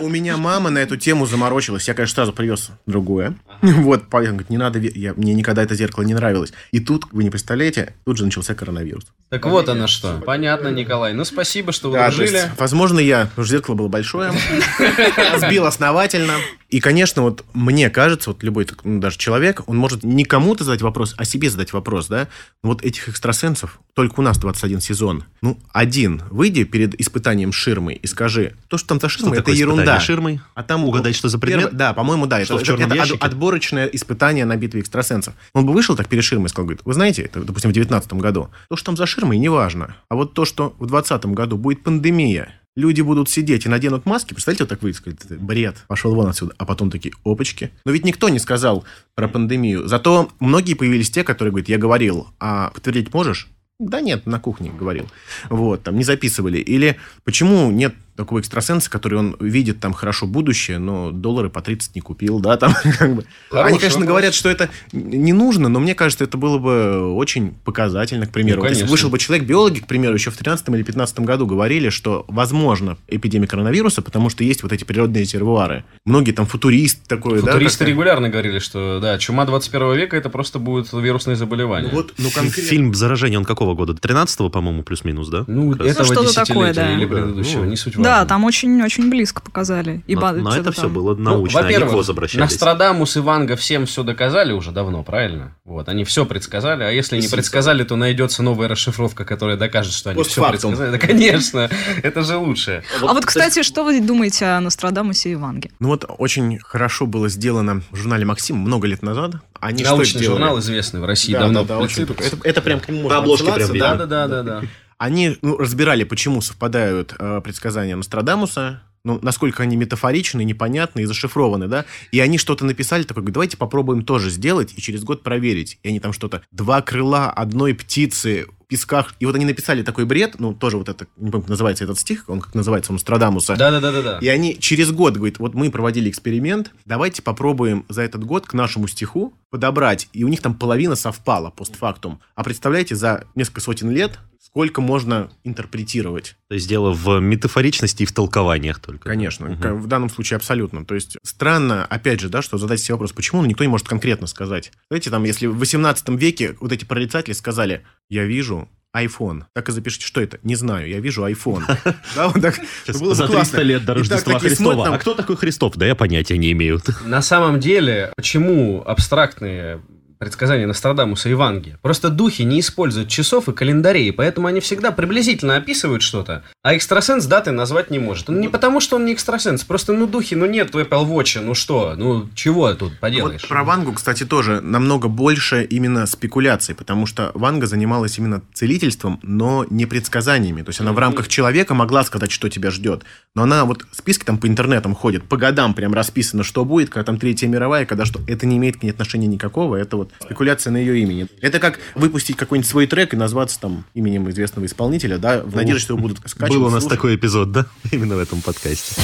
У 0.00 0.08
меня, 0.08 0.36
мама 0.36 0.70
на 0.70 0.78
эту 0.78 0.96
тему 0.96 1.26
заморочилась. 1.26 1.88
Я, 1.88 1.94
конечно, 1.94 2.14
сразу 2.14 2.32
привез 2.32 2.70
другое. 2.86 3.34
Вот, 3.84 4.04
говорит, 4.10 4.50
не 4.50 4.58
надо, 4.58 4.78
мне 4.78 5.34
никогда 5.34 5.62
это 5.62 5.74
зеркало 5.74 6.04
не 6.04 6.14
нравилось. 6.14 6.52
И 6.70 6.80
тут, 6.80 7.06
вы 7.12 7.24
не 7.24 7.30
представляете, 7.30 7.94
тут 8.04 8.18
же 8.18 8.24
начался 8.24 8.54
коронавирус. 8.54 9.04
Так 9.30 9.46
вот 9.46 9.68
оно 9.68 9.86
что. 9.86 10.22
Понятно, 10.24 10.68
Николай. 10.68 11.12
Ну 11.14 11.24
спасибо, 11.24 11.72
что 11.72 11.90
вы 11.90 11.98
есть, 11.98 12.48
возможно, 12.56 13.00
я, 13.00 13.28
зеркало 13.36 13.74
было 13.74 13.88
большое, 13.88 14.32
разбил 15.32 15.66
основательно. 15.66 16.34
И, 16.68 16.80
конечно, 16.80 17.22
вот 17.22 17.44
мне 17.52 17.90
кажется, 17.90 18.30
вот 18.30 18.42
любой 18.42 18.66
ну, 18.84 19.00
даже 19.00 19.16
человек, 19.18 19.62
он 19.66 19.76
может 19.76 20.02
не 20.02 20.24
кому-то 20.24 20.64
задать 20.64 20.82
вопрос, 20.82 21.14
а 21.16 21.24
себе 21.24 21.48
задать 21.48 21.72
вопрос, 21.72 22.08
да? 22.08 22.28
Вот 22.62 22.82
этих 22.82 23.08
экстрасенсов, 23.08 23.78
только 23.94 24.20
у 24.20 24.22
нас 24.22 24.38
21 24.38 24.80
сезон, 24.80 25.23
ну, 25.42 25.58
один, 25.72 26.22
выйди 26.30 26.64
перед 26.64 26.98
испытанием 27.00 27.52
ширмой 27.52 27.94
и 27.94 28.06
скажи, 28.06 28.54
то, 28.68 28.78
что 28.78 28.88
там 28.88 29.00
за 29.00 29.08
ширмой, 29.08 29.38
это 29.38 29.50
ерунда. 29.50 30.00
ширмой? 30.00 30.40
А 30.54 30.62
там 30.62 30.84
Угадать, 30.84 31.14
что 31.14 31.28
за 31.28 31.38
предмет? 31.38 31.64
Первое- 31.64 31.76
да, 31.78 31.92
по-моему, 31.92 32.26
да. 32.26 32.44
Что, 32.44 32.54
это, 32.54 32.64
в 32.64 32.66
черном 32.66 32.86
это 32.86 32.96
ящике? 32.96 33.18
отборочное 33.18 33.86
испытание 33.86 34.44
на 34.44 34.56
битве 34.56 34.80
экстрасенсов. 34.80 35.34
Он 35.52 35.66
бы 35.66 35.72
вышел 35.72 35.96
так 35.96 36.08
перед 36.08 36.24
ширмой 36.24 36.46
и 36.46 36.48
сказал, 36.48 36.66
говорит, 36.66 36.82
вы 36.84 36.94
знаете, 36.94 37.22
это, 37.22 37.42
допустим, 37.42 37.70
в 37.70 37.74
19 37.74 38.12
году, 38.14 38.50
то, 38.68 38.76
что 38.76 38.86
там 38.86 38.96
за 38.96 39.06
ширмой, 39.06 39.38
неважно. 39.38 39.96
А 40.08 40.14
вот 40.14 40.34
то, 40.34 40.44
что 40.44 40.74
в 40.78 40.86
20 40.86 41.26
году 41.26 41.56
будет 41.56 41.82
пандемия, 41.82 42.60
люди 42.76 43.00
будут 43.00 43.30
сидеть 43.30 43.66
и 43.66 43.68
наденут 43.68 44.06
маски, 44.06 44.34
представляете, 44.34 44.64
вот 44.64 44.70
так 44.70 45.06
«Это 45.06 45.34
бред, 45.34 45.76
пошел 45.86 46.14
вон 46.14 46.28
отсюда. 46.28 46.54
А 46.58 46.64
потом 46.64 46.90
такие, 46.90 47.14
опачки. 47.24 47.70
Но 47.84 47.92
ведь 47.92 48.04
никто 48.04 48.28
не 48.28 48.38
сказал 48.38 48.84
про 49.14 49.28
пандемию. 49.28 49.86
Зато 49.86 50.30
многие 50.40 50.74
появились 50.74 51.10
те, 51.10 51.24
которые 51.24 51.52
говорят, 51.52 51.68
я 51.68 51.78
говорил, 51.78 52.28
а 52.40 52.70
подтвердить 52.70 53.12
можешь? 53.12 53.48
Да 53.80 54.00
нет, 54.00 54.26
на 54.26 54.38
кухне 54.38 54.70
говорил. 54.70 55.08
Вот, 55.50 55.82
там 55.82 55.96
не 55.96 56.04
записывали. 56.04 56.58
Или 56.58 56.96
почему 57.24 57.70
нет 57.72 57.94
такого 58.16 58.40
экстрасенса, 58.40 58.90
который 58.90 59.18
он 59.18 59.36
видит 59.40 59.80
там 59.80 59.92
хорошо 59.92 60.26
будущее, 60.26 60.78
но 60.78 61.10
доллары 61.10 61.50
по 61.50 61.60
30 61.60 61.94
не 61.94 62.00
купил, 62.00 62.38
да, 62.40 62.56
там 62.56 62.74
как 62.98 63.14
бы. 63.16 63.24
Хороший 63.50 63.68
Они, 63.68 63.78
конечно, 63.78 64.00
вопрос. 64.00 64.08
говорят, 64.08 64.34
что 64.34 64.48
это 64.48 64.70
не 64.92 65.32
нужно, 65.32 65.68
но 65.68 65.80
мне 65.80 65.94
кажется, 65.94 66.24
это 66.24 66.36
было 66.38 66.58
бы 66.58 67.12
очень 67.14 67.54
показательно, 67.64 68.26
к 68.26 68.30
примеру. 68.30 68.58
Ну, 68.58 68.62
Вот 68.62 68.68
если 68.70 68.82
конечно. 68.82 68.92
вышел 68.92 69.10
бы 69.10 69.18
человек, 69.18 69.46
биологи, 69.46 69.80
к 69.80 69.86
примеру, 69.86 70.14
еще 70.14 70.30
в 70.30 70.36
13 70.36 70.68
или 70.68 70.82
15 70.82 71.20
году 71.20 71.46
говорили, 71.46 71.88
что 71.88 72.24
возможно 72.28 72.96
эпидемия 73.08 73.46
коронавируса, 73.46 74.02
потому 74.02 74.30
что 74.30 74.44
есть 74.44 74.62
вот 74.62 74.72
эти 74.72 74.84
природные 74.84 75.22
резервуары. 75.22 75.84
Многие 76.04 76.32
там 76.32 76.46
футурист 76.46 77.06
такой, 77.08 77.42
да. 77.42 77.52
Футуристы 77.52 77.78
как-то. 77.80 77.90
регулярно 77.90 78.28
говорили, 78.28 78.58
что 78.58 79.00
да, 79.00 79.18
чума 79.18 79.44
21 79.44 79.94
века 79.94 80.16
это 80.16 80.28
просто 80.30 80.58
будет 80.58 80.92
вирусное 80.92 81.36
заболевание. 81.36 81.90
Ну 81.90 81.96
вот, 81.98 82.14
ну 82.18 82.30
конкретно. 82.30 82.62
Фильм 82.70 82.94
«Заражение» 82.94 83.38
он 83.38 83.44
какого 83.44 83.74
года? 83.74 83.92
13-го, 83.92 84.48
по-моему, 84.50 84.82
плюс-минус, 84.82 85.28
да? 85.28 85.44
Ну, 85.46 85.74
раз. 85.74 85.88
этого 85.88 86.04
что-то 86.06 86.22
десятилетия 86.22 86.52
такое, 86.52 86.74
да. 86.74 86.92
или 86.92 87.04
Ну 87.04 87.10
предыдущего, 87.10 87.60
ну. 87.64 87.70
не 87.70 87.76
суть 87.76 87.96
важно. 87.96 88.03
Да, 88.04 88.24
там 88.26 88.44
очень-очень 88.44 89.10
близко 89.10 89.42
показали. 89.42 90.02
И 90.06 90.14
Но, 90.14 90.20
ба- 90.20 90.32
но 90.32 90.54
это 90.56 90.70
все 90.72 90.82
там. 90.82 90.92
было 90.92 91.14
Ну, 91.14 91.22
научно, 91.22 91.60
они 91.60 91.68
к 91.68 91.72
во-первых, 91.74 91.94
ВОЗ 91.94 92.10
обращались. 92.10 92.50
Нострадамус 92.52 93.16
и 93.16 93.20
Ванга 93.20 93.56
всем 93.56 93.86
все 93.86 94.02
доказали 94.02 94.52
уже 94.52 94.70
давно, 94.70 95.02
правильно? 95.02 95.56
Вот, 95.64 95.88
они 95.88 96.04
все 96.04 96.24
предсказали, 96.26 96.82
а 96.84 96.90
если 96.90 97.20
не 97.20 97.28
предсказали, 97.28 97.84
то 97.84 97.96
найдется 97.96 98.42
новая 98.42 98.68
расшифровка, 98.68 99.24
которая 99.24 99.56
докажет, 99.56 99.92
что 99.92 100.10
они 100.10 100.22
все 100.22 100.48
предсказали. 100.48 100.90
Да, 100.92 100.98
конечно, 100.98 101.70
это 102.02 102.22
же 102.22 102.36
лучше. 102.36 102.82
А 103.02 103.12
вот, 103.14 103.24
кстати, 103.26 103.62
что 103.62 103.84
вы 103.84 104.00
думаете 104.00 104.44
о 104.46 104.60
Нострадамусе 104.60 105.32
и 105.32 105.34
Ванге? 105.34 105.70
Ну 105.80 105.88
вот 105.88 106.04
очень 106.18 106.58
хорошо 106.60 107.06
было 107.06 107.28
сделано 107.28 107.82
в 107.90 107.96
журнале 107.96 108.24
«Максим» 108.24 108.56
много 108.56 108.86
лет 108.86 109.02
назад. 109.02 109.32
Они 109.60 109.82
Научный 109.82 110.04
что 110.04 110.18
сделали? 110.18 110.38
журнал 110.38 110.58
известный 110.60 111.00
в 111.00 111.04
России 111.06 111.32
Да, 111.32 111.40
давно. 111.40 111.62
да, 111.62 111.68
да, 111.74 111.78
очень 111.78 112.02
прицеп- 112.02 112.40
это, 112.44 112.60
прям 112.60 112.80
к 112.80 112.88
нему 112.88 113.02
можно 113.02 113.18
отсылаться, 113.32 113.72
прям 113.72 113.98
Да, 113.98 114.06
да, 114.06 114.06
да, 114.06 114.28
да, 114.28 114.42
да. 114.42 114.62
Они 115.04 115.36
ну, 115.42 115.58
разбирали, 115.58 116.04
почему 116.04 116.40
совпадают 116.40 117.14
э, 117.18 117.42
предсказания 117.44 117.94
Нострадамуса, 117.94 118.80
ну, 119.04 119.18
насколько 119.20 119.62
они 119.62 119.76
метафоричны, 119.76 120.42
непонятны 120.44 121.00
и 121.00 121.04
зашифрованы, 121.04 121.68
да, 121.68 121.84
и 122.10 122.20
они 122.20 122.38
что-то 122.38 122.64
написали, 122.64 123.02
говорят, 123.02 123.34
давайте 123.34 123.58
попробуем 123.58 124.02
тоже 124.02 124.30
сделать 124.30 124.72
и 124.74 124.80
через 124.80 125.04
год 125.04 125.22
проверить. 125.22 125.78
И 125.82 125.88
они 125.90 126.00
там 126.00 126.14
что-то, 126.14 126.40
два 126.52 126.80
крыла 126.80 127.30
одной 127.30 127.74
птицы 127.74 128.46
в 128.62 128.66
песках, 128.66 129.14
и 129.20 129.26
вот 129.26 129.34
они 129.34 129.44
написали 129.44 129.82
такой 129.82 130.06
бред, 130.06 130.36
ну, 130.38 130.54
тоже 130.54 130.78
вот 130.78 130.88
это, 130.88 131.06
не 131.18 131.30
помню, 131.30 131.42
как 131.42 131.50
называется 131.50 131.84
этот 131.84 131.98
стих, 131.98 132.24
он 132.28 132.40
как 132.40 132.54
называется, 132.54 132.92
у 132.92 132.94
Нострадамуса. 132.94 133.56
Да, 133.56 133.70
да, 133.70 133.80
да, 133.80 133.92
да, 133.92 134.02
да. 134.02 134.18
И 134.22 134.28
они 134.28 134.58
через 134.58 134.90
год 134.90 135.18
говорят, 135.18 135.38
вот 135.38 135.52
мы 135.52 135.70
проводили 135.70 136.08
эксперимент, 136.08 136.70
давайте 136.86 137.20
попробуем 137.20 137.84
за 137.90 138.00
этот 138.00 138.24
год 138.24 138.46
к 138.46 138.54
нашему 138.54 138.88
стиху 138.88 139.34
подобрать. 139.50 140.08
И 140.14 140.24
у 140.24 140.28
них 140.28 140.40
там 140.40 140.54
половина 140.54 140.96
совпала 140.96 141.50
постфактум. 141.50 142.20
А 142.34 142.42
представляете, 142.42 142.94
за 142.94 143.24
несколько 143.34 143.60
сотен 143.60 143.90
лет 143.90 144.18
сколько 144.54 144.80
можно 144.80 145.30
интерпретировать? 145.42 146.36
То 146.48 146.54
есть 146.54 146.68
дело 146.68 146.92
в 146.92 147.18
метафоричности 147.18 148.04
и 148.04 148.06
в 148.06 148.12
толкованиях 148.12 148.78
только. 148.78 149.08
Конечно, 149.08 149.56
к- 149.56 149.72
в 149.74 149.88
данном 149.88 150.08
случае 150.08 150.36
абсолютно. 150.36 150.84
То 150.84 150.94
есть 150.94 151.16
странно, 151.24 151.84
опять 151.84 152.20
же, 152.20 152.28
да, 152.28 152.40
что 152.40 152.56
задать 152.56 152.78
себе 152.78 152.94
вопрос, 152.94 153.12
почему, 153.12 153.40
но 153.42 153.48
никто 153.48 153.64
не 153.64 153.68
может 153.68 153.88
конкретно 153.88 154.28
сказать. 154.28 154.70
Знаете, 154.90 155.10
там, 155.10 155.24
если 155.24 155.46
в 155.48 155.58
18 155.58 156.10
веке 156.10 156.54
вот 156.60 156.70
эти 156.70 156.84
прорицатели 156.84 157.32
сказали, 157.34 157.82
я 158.08 158.24
вижу 158.26 158.68
iPhone. 158.96 159.42
Так 159.54 159.68
и 159.68 159.72
запишите, 159.72 160.06
что 160.06 160.20
это? 160.20 160.38
Не 160.44 160.54
знаю, 160.54 160.88
я 160.88 161.00
вижу 161.00 161.26
iPhone. 161.26 161.64
Да, 162.14 162.28
вот 162.28 162.40
так. 162.40 162.54
Сейчас 162.84 163.00
Было 163.00 163.08
бы 163.08 163.14
за 163.16 163.26
классно. 163.26 163.58
300 163.58 163.62
лет 163.62 163.80
до 163.80 163.86
так 163.88 163.96
Рождества 163.96 164.32
такие 164.34 164.48
Христова. 164.50 164.72
смотрят, 164.74 164.84
там, 164.84 164.94
А 164.94 164.98
кто 164.98 165.14
такой 165.14 165.36
Христов? 165.36 165.74
Да 165.74 165.84
я 165.84 165.96
понятия 165.96 166.38
не 166.38 166.52
имею. 166.52 166.80
На 167.04 167.22
самом 167.22 167.58
деле, 167.58 168.12
почему 168.16 168.84
абстрактные 168.86 169.80
предсказания 170.24 170.66
Нострадамуса 170.66 171.28
и 171.28 171.34
Ванги. 171.34 171.76
Просто 171.82 172.08
духи 172.08 172.42
не 172.42 172.60
используют 172.60 173.10
часов 173.10 173.50
и 173.50 173.52
календарей, 173.52 174.10
поэтому 174.10 174.46
они 174.46 174.60
всегда 174.60 174.90
приблизительно 174.90 175.56
описывают 175.56 176.02
что-то, 176.02 176.42
а 176.62 176.74
экстрасенс 176.74 177.26
даты 177.26 177.50
назвать 177.50 177.90
не 177.90 177.98
может. 177.98 178.28
Ну, 178.28 178.38
не 178.38 178.48
потому, 178.48 178.80
что 178.80 178.96
он 178.96 179.04
не 179.04 179.12
экстрасенс, 179.12 179.64
просто, 179.64 179.92
ну, 179.92 180.06
духи, 180.06 180.34
ну, 180.34 180.46
нет 180.46 180.74
Apple 180.74 181.06
Watch, 181.06 181.40
ну 181.42 181.54
что, 181.54 181.94
ну, 181.94 182.28
чего 182.34 182.72
тут 182.72 182.98
поделаешь? 183.00 183.42
Вот 183.42 183.48
про 183.48 183.64
Вангу, 183.64 183.92
кстати, 183.92 184.24
тоже 184.24 184.62
намного 184.62 185.08
больше 185.08 185.62
именно 185.62 186.06
спекуляций, 186.06 186.74
потому 186.74 187.04
что 187.04 187.30
Ванга 187.34 187.66
занималась 187.66 188.16
именно 188.18 188.40
целительством, 188.54 189.20
но 189.22 189.66
не 189.68 189.84
предсказаниями. 189.84 190.62
То 190.62 190.70
есть 190.70 190.80
она 190.80 190.92
в 190.92 190.98
рамках 190.98 191.28
человека 191.28 191.74
могла 191.74 192.02
сказать, 192.04 192.30
что 192.30 192.48
тебя 192.48 192.70
ждет. 192.70 193.02
Но 193.34 193.42
она 193.42 193.66
вот 193.66 193.84
списки 193.92 194.24
там 194.24 194.38
по 194.38 194.46
интернетам 194.46 194.94
ходит, 194.94 195.24
по 195.24 195.36
годам 195.36 195.74
прям 195.74 195.92
расписано, 195.92 196.42
что 196.44 196.64
будет, 196.64 196.88
когда 196.88 197.04
там 197.04 197.18
Третья 197.18 197.46
мировая, 197.46 197.84
когда 197.84 198.06
что. 198.06 198.20
Это 198.26 198.46
не 198.46 198.56
имеет 198.56 198.78
к 198.78 198.82
ней 198.82 198.90
отношения 198.90 199.26
никакого, 199.26 199.76
это 199.76 199.96
вот 199.96 200.12
спекуляция 200.20 200.70
на 200.70 200.76
ее 200.76 200.98
имени. 201.00 201.26
Это 201.40 201.58
как 201.58 201.78
выпустить 201.94 202.36
какой-нибудь 202.36 202.68
свой 202.68 202.86
трек 202.86 203.14
и 203.14 203.16
назваться 203.16 203.60
там 203.60 203.84
именем 203.94 204.28
известного 204.30 204.66
исполнителя, 204.66 205.18
да, 205.18 205.42
в 205.42 205.54
надежде, 205.54 205.80
что 205.80 205.94
его 205.94 206.02
будут 206.02 206.18
скачивать. 206.28 206.52
Был 206.52 206.66
у 206.66 206.70
нас 206.70 206.82
слушать. 206.82 206.98
такой 206.98 207.16
эпизод, 207.16 207.52
да? 207.52 207.66
Именно 207.92 208.16
в 208.16 208.20
этом 208.20 208.40
подкасте. 208.40 209.00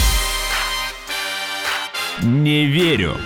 Не 2.23 2.66
верю. 2.66 3.16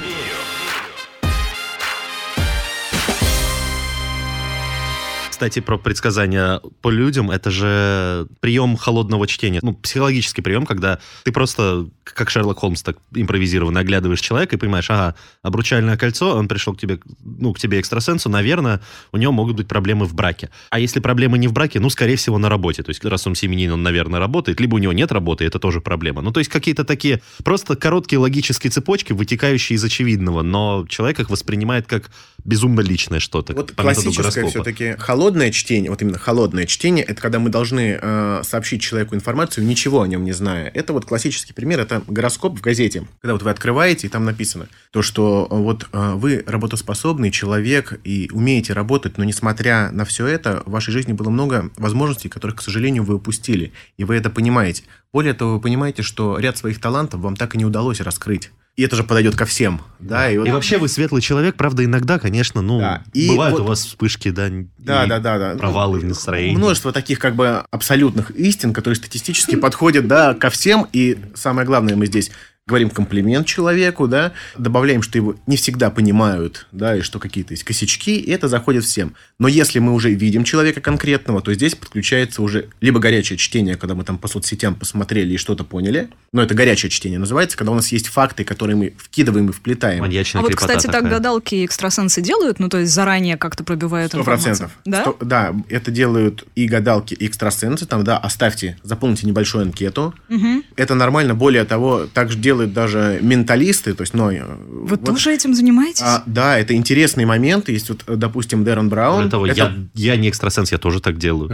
Кстати, 5.34 5.58
про 5.58 5.78
предсказания 5.78 6.60
по 6.80 6.90
людям, 6.90 7.28
это 7.28 7.50
же 7.50 8.28
прием 8.38 8.76
холодного 8.76 9.26
чтения. 9.26 9.58
Ну, 9.62 9.74
психологический 9.74 10.42
прием, 10.42 10.64
когда 10.64 11.00
ты 11.24 11.32
просто, 11.32 11.88
как 12.04 12.30
Шерлок 12.30 12.60
Холмс, 12.60 12.84
так 12.84 12.98
импровизированно 13.12 13.80
оглядываешь 13.80 14.20
человека 14.20 14.54
и 14.54 14.58
понимаешь, 14.60 14.88
ага, 14.90 15.16
обручальное 15.42 15.96
кольцо, 15.96 16.36
он 16.36 16.46
пришел 16.46 16.72
к 16.76 16.78
тебе, 16.78 17.00
ну, 17.24 17.52
к 17.52 17.58
тебе 17.58 17.80
экстрасенсу, 17.80 18.28
наверное, 18.28 18.80
у 19.10 19.16
него 19.16 19.32
могут 19.32 19.56
быть 19.56 19.66
проблемы 19.66 20.06
в 20.06 20.14
браке. 20.14 20.50
А 20.70 20.78
если 20.78 21.00
проблемы 21.00 21.36
не 21.36 21.48
в 21.48 21.52
браке, 21.52 21.80
ну, 21.80 21.90
скорее 21.90 22.14
всего, 22.14 22.38
на 22.38 22.48
работе. 22.48 22.84
То 22.84 22.90
есть, 22.90 23.04
раз 23.04 23.26
он 23.26 23.34
семьянин, 23.34 23.72
он, 23.72 23.82
наверное, 23.82 24.20
работает, 24.20 24.60
либо 24.60 24.76
у 24.76 24.78
него 24.78 24.92
нет 24.92 25.10
работы, 25.10 25.44
это 25.44 25.58
тоже 25.58 25.80
проблема. 25.80 26.22
Ну, 26.22 26.30
то 26.30 26.38
есть, 26.38 26.48
какие-то 26.48 26.84
такие 26.84 27.20
просто 27.42 27.74
короткие 27.74 28.20
логические 28.20 28.70
цепочки, 28.70 29.12
вытекающие 29.12 29.74
из 29.74 29.82
очевидного, 29.82 30.42
но 30.42 30.86
человек 30.88 31.18
их 31.18 31.28
воспринимает 31.28 31.88
как 31.88 32.12
безумно 32.44 32.82
личное 32.82 33.18
что-то. 33.18 33.52
Вот 33.52 33.72
классическое 33.72 34.46
все-таки 34.46 34.94
холодное 34.98 35.23
чтение, 35.50 35.90
вот 35.90 36.02
именно 36.02 36.18
холодное 36.18 36.66
чтение, 36.66 37.04
это 37.04 37.20
когда 37.20 37.38
мы 37.38 37.50
должны 37.50 37.98
э, 38.00 38.42
сообщить 38.44 38.82
человеку 38.82 39.14
информацию, 39.14 39.66
ничего 39.66 40.02
о 40.02 40.06
нем 40.06 40.24
не 40.24 40.32
зная. 40.32 40.70
Это 40.74 40.92
вот 40.92 41.04
классический 41.04 41.52
пример, 41.52 41.80
это 41.80 42.02
гороскоп 42.06 42.58
в 42.58 42.60
газете. 42.60 43.06
Когда 43.20 43.32
вот 43.32 43.42
вы 43.42 43.50
открываете, 43.50 44.06
и 44.06 44.10
там 44.10 44.24
написано, 44.24 44.68
то, 44.90 45.02
что 45.02 45.48
э, 45.50 45.54
вот 45.54 45.88
э, 45.92 46.12
вы 46.14 46.42
работоспособный 46.46 47.30
человек 47.30 48.00
и 48.04 48.30
умеете 48.32 48.72
работать, 48.72 49.18
но 49.18 49.24
несмотря 49.24 49.90
на 49.90 50.04
все 50.04 50.26
это, 50.26 50.62
в 50.66 50.70
вашей 50.70 50.92
жизни 50.92 51.12
было 51.12 51.30
много 51.30 51.70
возможностей, 51.76 52.28
которых, 52.28 52.56
к 52.56 52.62
сожалению, 52.62 53.04
вы 53.04 53.14
упустили. 53.14 53.72
И 53.96 54.04
вы 54.04 54.16
это 54.16 54.30
понимаете. 54.30 54.84
Более 55.12 55.34
того, 55.34 55.54
вы 55.54 55.60
понимаете, 55.60 56.02
что 56.02 56.38
ряд 56.38 56.56
своих 56.56 56.80
талантов 56.80 57.20
вам 57.20 57.36
так 57.36 57.54
и 57.54 57.58
не 57.58 57.64
удалось 57.64 58.00
раскрыть. 58.00 58.50
И 58.76 58.82
это 58.82 58.96
же 58.96 59.04
подойдет 59.04 59.36
ко 59.36 59.44
всем. 59.44 59.80
Да, 60.00 60.28
и 60.28 60.36
вот- 60.36 60.48
И 60.48 60.50
вообще 60.50 60.78
вы 60.78 60.88
светлый 60.88 61.22
человек, 61.22 61.54
правда, 61.54 61.84
иногда, 61.84 62.18
конечно, 62.18 62.60
ну, 62.60 62.80
Да. 62.80 63.02
И 63.12 63.28
бывают 63.28 63.52
вот- 63.56 63.62
у 63.62 63.66
вас 63.66 63.84
вспышки, 63.84 64.30
да, 64.30 64.48
Да, 64.78 65.06
да, 65.06 65.20
да, 65.20 65.38
да. 65.38 65.54
провалы 65.56 66.00
в 66.00 66.02
Ну, 66.02 66.08
настроении. 66.08 66.56
Множество 66.56 66.90
таких 66.92 67.20
как 67.20 67.36
бы 67.36 67.64
абсолютных 67.70 68.30
истин, 68.32 68.72
которые 68.72 68.96
статистически 68.96 69.54
подходят, 69.54 70.08
да, 70.08 70.34
ко 70.34 70.50
всем. 70.50 70.88
И 70.92 71.18
самое 71.34 71.66
главное, 71.66 71.94
мы 71.94 72.06
здесь 72.06 72.32
говорим 72.66 72.88
комплимент 72.88 73.46
человеку, 73.46 74.08
да, 74.08 74.32
добавляем, 74.56 75.02
что 75.02 75.18
его 75.18 75.36
не 75.46 75.56
всегда 75.56 75.90
понимают, 75.90 76.66
да, 76.72 76.96
и 76.96 77.02
что 77.02 77.18
какие-то 77.18 77.52
есть 77.52 77.62
косячки, 77.62 78.16
и 78.18 78.30
это 78.30 78.48
заходит 78.48 78.84
всем. 78.84 79.14
Но 79.38 79.48
если 79.48 79.80
мы 79.80 79.92
уже 79.92 80.14
видим 80.14 80.44
человека 80.44 80.80
конкретного, 80.80 81.42
то 81.42 81.52
здесь 81.52 81.74
подключается 81.74 82.40
уже 82.40 82.70
либо 82.80 83.00
горячее 83.00 83.36
чтение, 83.36 83.76
когда 83.76 83.94
мы 83.94 84.02
там 84.04 84.16
по 84.16 84.28
соцсетям 84.28 84.74
посмотрели 84.76 85.34
и 85.34 85.36
что-то 85.36 85.62
поняли, 85.64 86.08
но 86.32 86.42
это 86.42 86.54
горячее 86.54 86.88
чтение 86.88 87.18
называется, 87.18 87.58
когда 87.58 87.70
у 87.72 87.74
нас 87.74 87.92
есть 87.92 88.06
факты, 88.08 88.44
которые 88.44 88.76
мы 88.76 88.94
вкидываем 88.96 89.50
и 89.50 89.52
вплетаем. 89.52 90.00
Маньячная 90.00 90.40
А 90.40 90.44
вот, 90.44 90.54
кстати, 90.54 90.86
так 90.86 90.92
такая. 90.94 91.10
гадалки 91.10 91.56
и 91.56 91.66
экстрасенсы 91.66 92.22
делают, 92.22 92.60
ну, 92.60 92.70
то 92.70 92.78
есть 92.78 92.92
заранее 92.94 93.36
как-то 93.36 93.62
пробивают 93.62 94.12
Сто 94.12 94.20
информацию. 94.20 94.46
процентов. 94.56 94.78
Да? 94.86 95.02
Сто- 95.02 95.18
Да, 95.20 95.54
это 95.68 95.90
делают 95.90 96.44
и 96.54 96.66
гадалки, 96.66 97.12
и 97.12 97.26
экстрасенсы. 97.26 97.84
Там, 97.84 98.04
да, 98.04 98.16
оставьте, 98.16 98.78
заполните 98.82 99.26
небольшую 99.26 99.62
анкету. 99.64 100.14
Мгм. 100.30 100.64
Это 100.76 100.94
нормально. 100.94 101.34
Более 101.34 101.64
того, 101.64 102.06
так 102.06 102.30
же 102.32 102.38
делают 102.54 102.72
даже 102.72 103.18
менталисты. 103.20 103.94
То 103.94 104.02
есть, 104.02 104.14
ну, 104.14 104.30
э, 104.30 104.42
Вы 104.68 104.96
вот, 104.96 105.04
тоже 105.04 105.32
этим 105.32 105.54
занимаетесь? 105.54 106.02
а, 106.02 106.22
да, 106.26 106.58
это 106.58 106.74
интересный 106.74 107.24
момент. 107.24 107.68
Есть 107.68 107.88
вот, 107.88 108.04
э, 108.06 108.14
допустим, 108.16 108.64
Дэрон 108.64 108.88
Браун. 108.88 109.16
Более 109.16 109.30
того, 109.30 109.46
Это, 109.46 109.74
я, 109.94 110.12
я 110.12 110.16
не 110.16 110.28
экстрасенс, 110.28 110.70
я 110.72 110.78
тоже 110.78 111.00
так 111.00 111.18
делаю. 111.18 111.48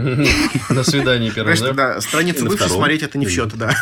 До 0.69 0.83
свидания, 0.83 1.31
Конечно, 1.31 1.73
да? 1.73 1.99
страницу 2.01 2.43
на 2.43 2.51
бывшей 2.51 2.69
смотреть 2.69 3.03
это 3.03 3.17
не 3.17 3.25
в 3.25 3.29
счет, 3.29 3.51
да. 3.55 3.75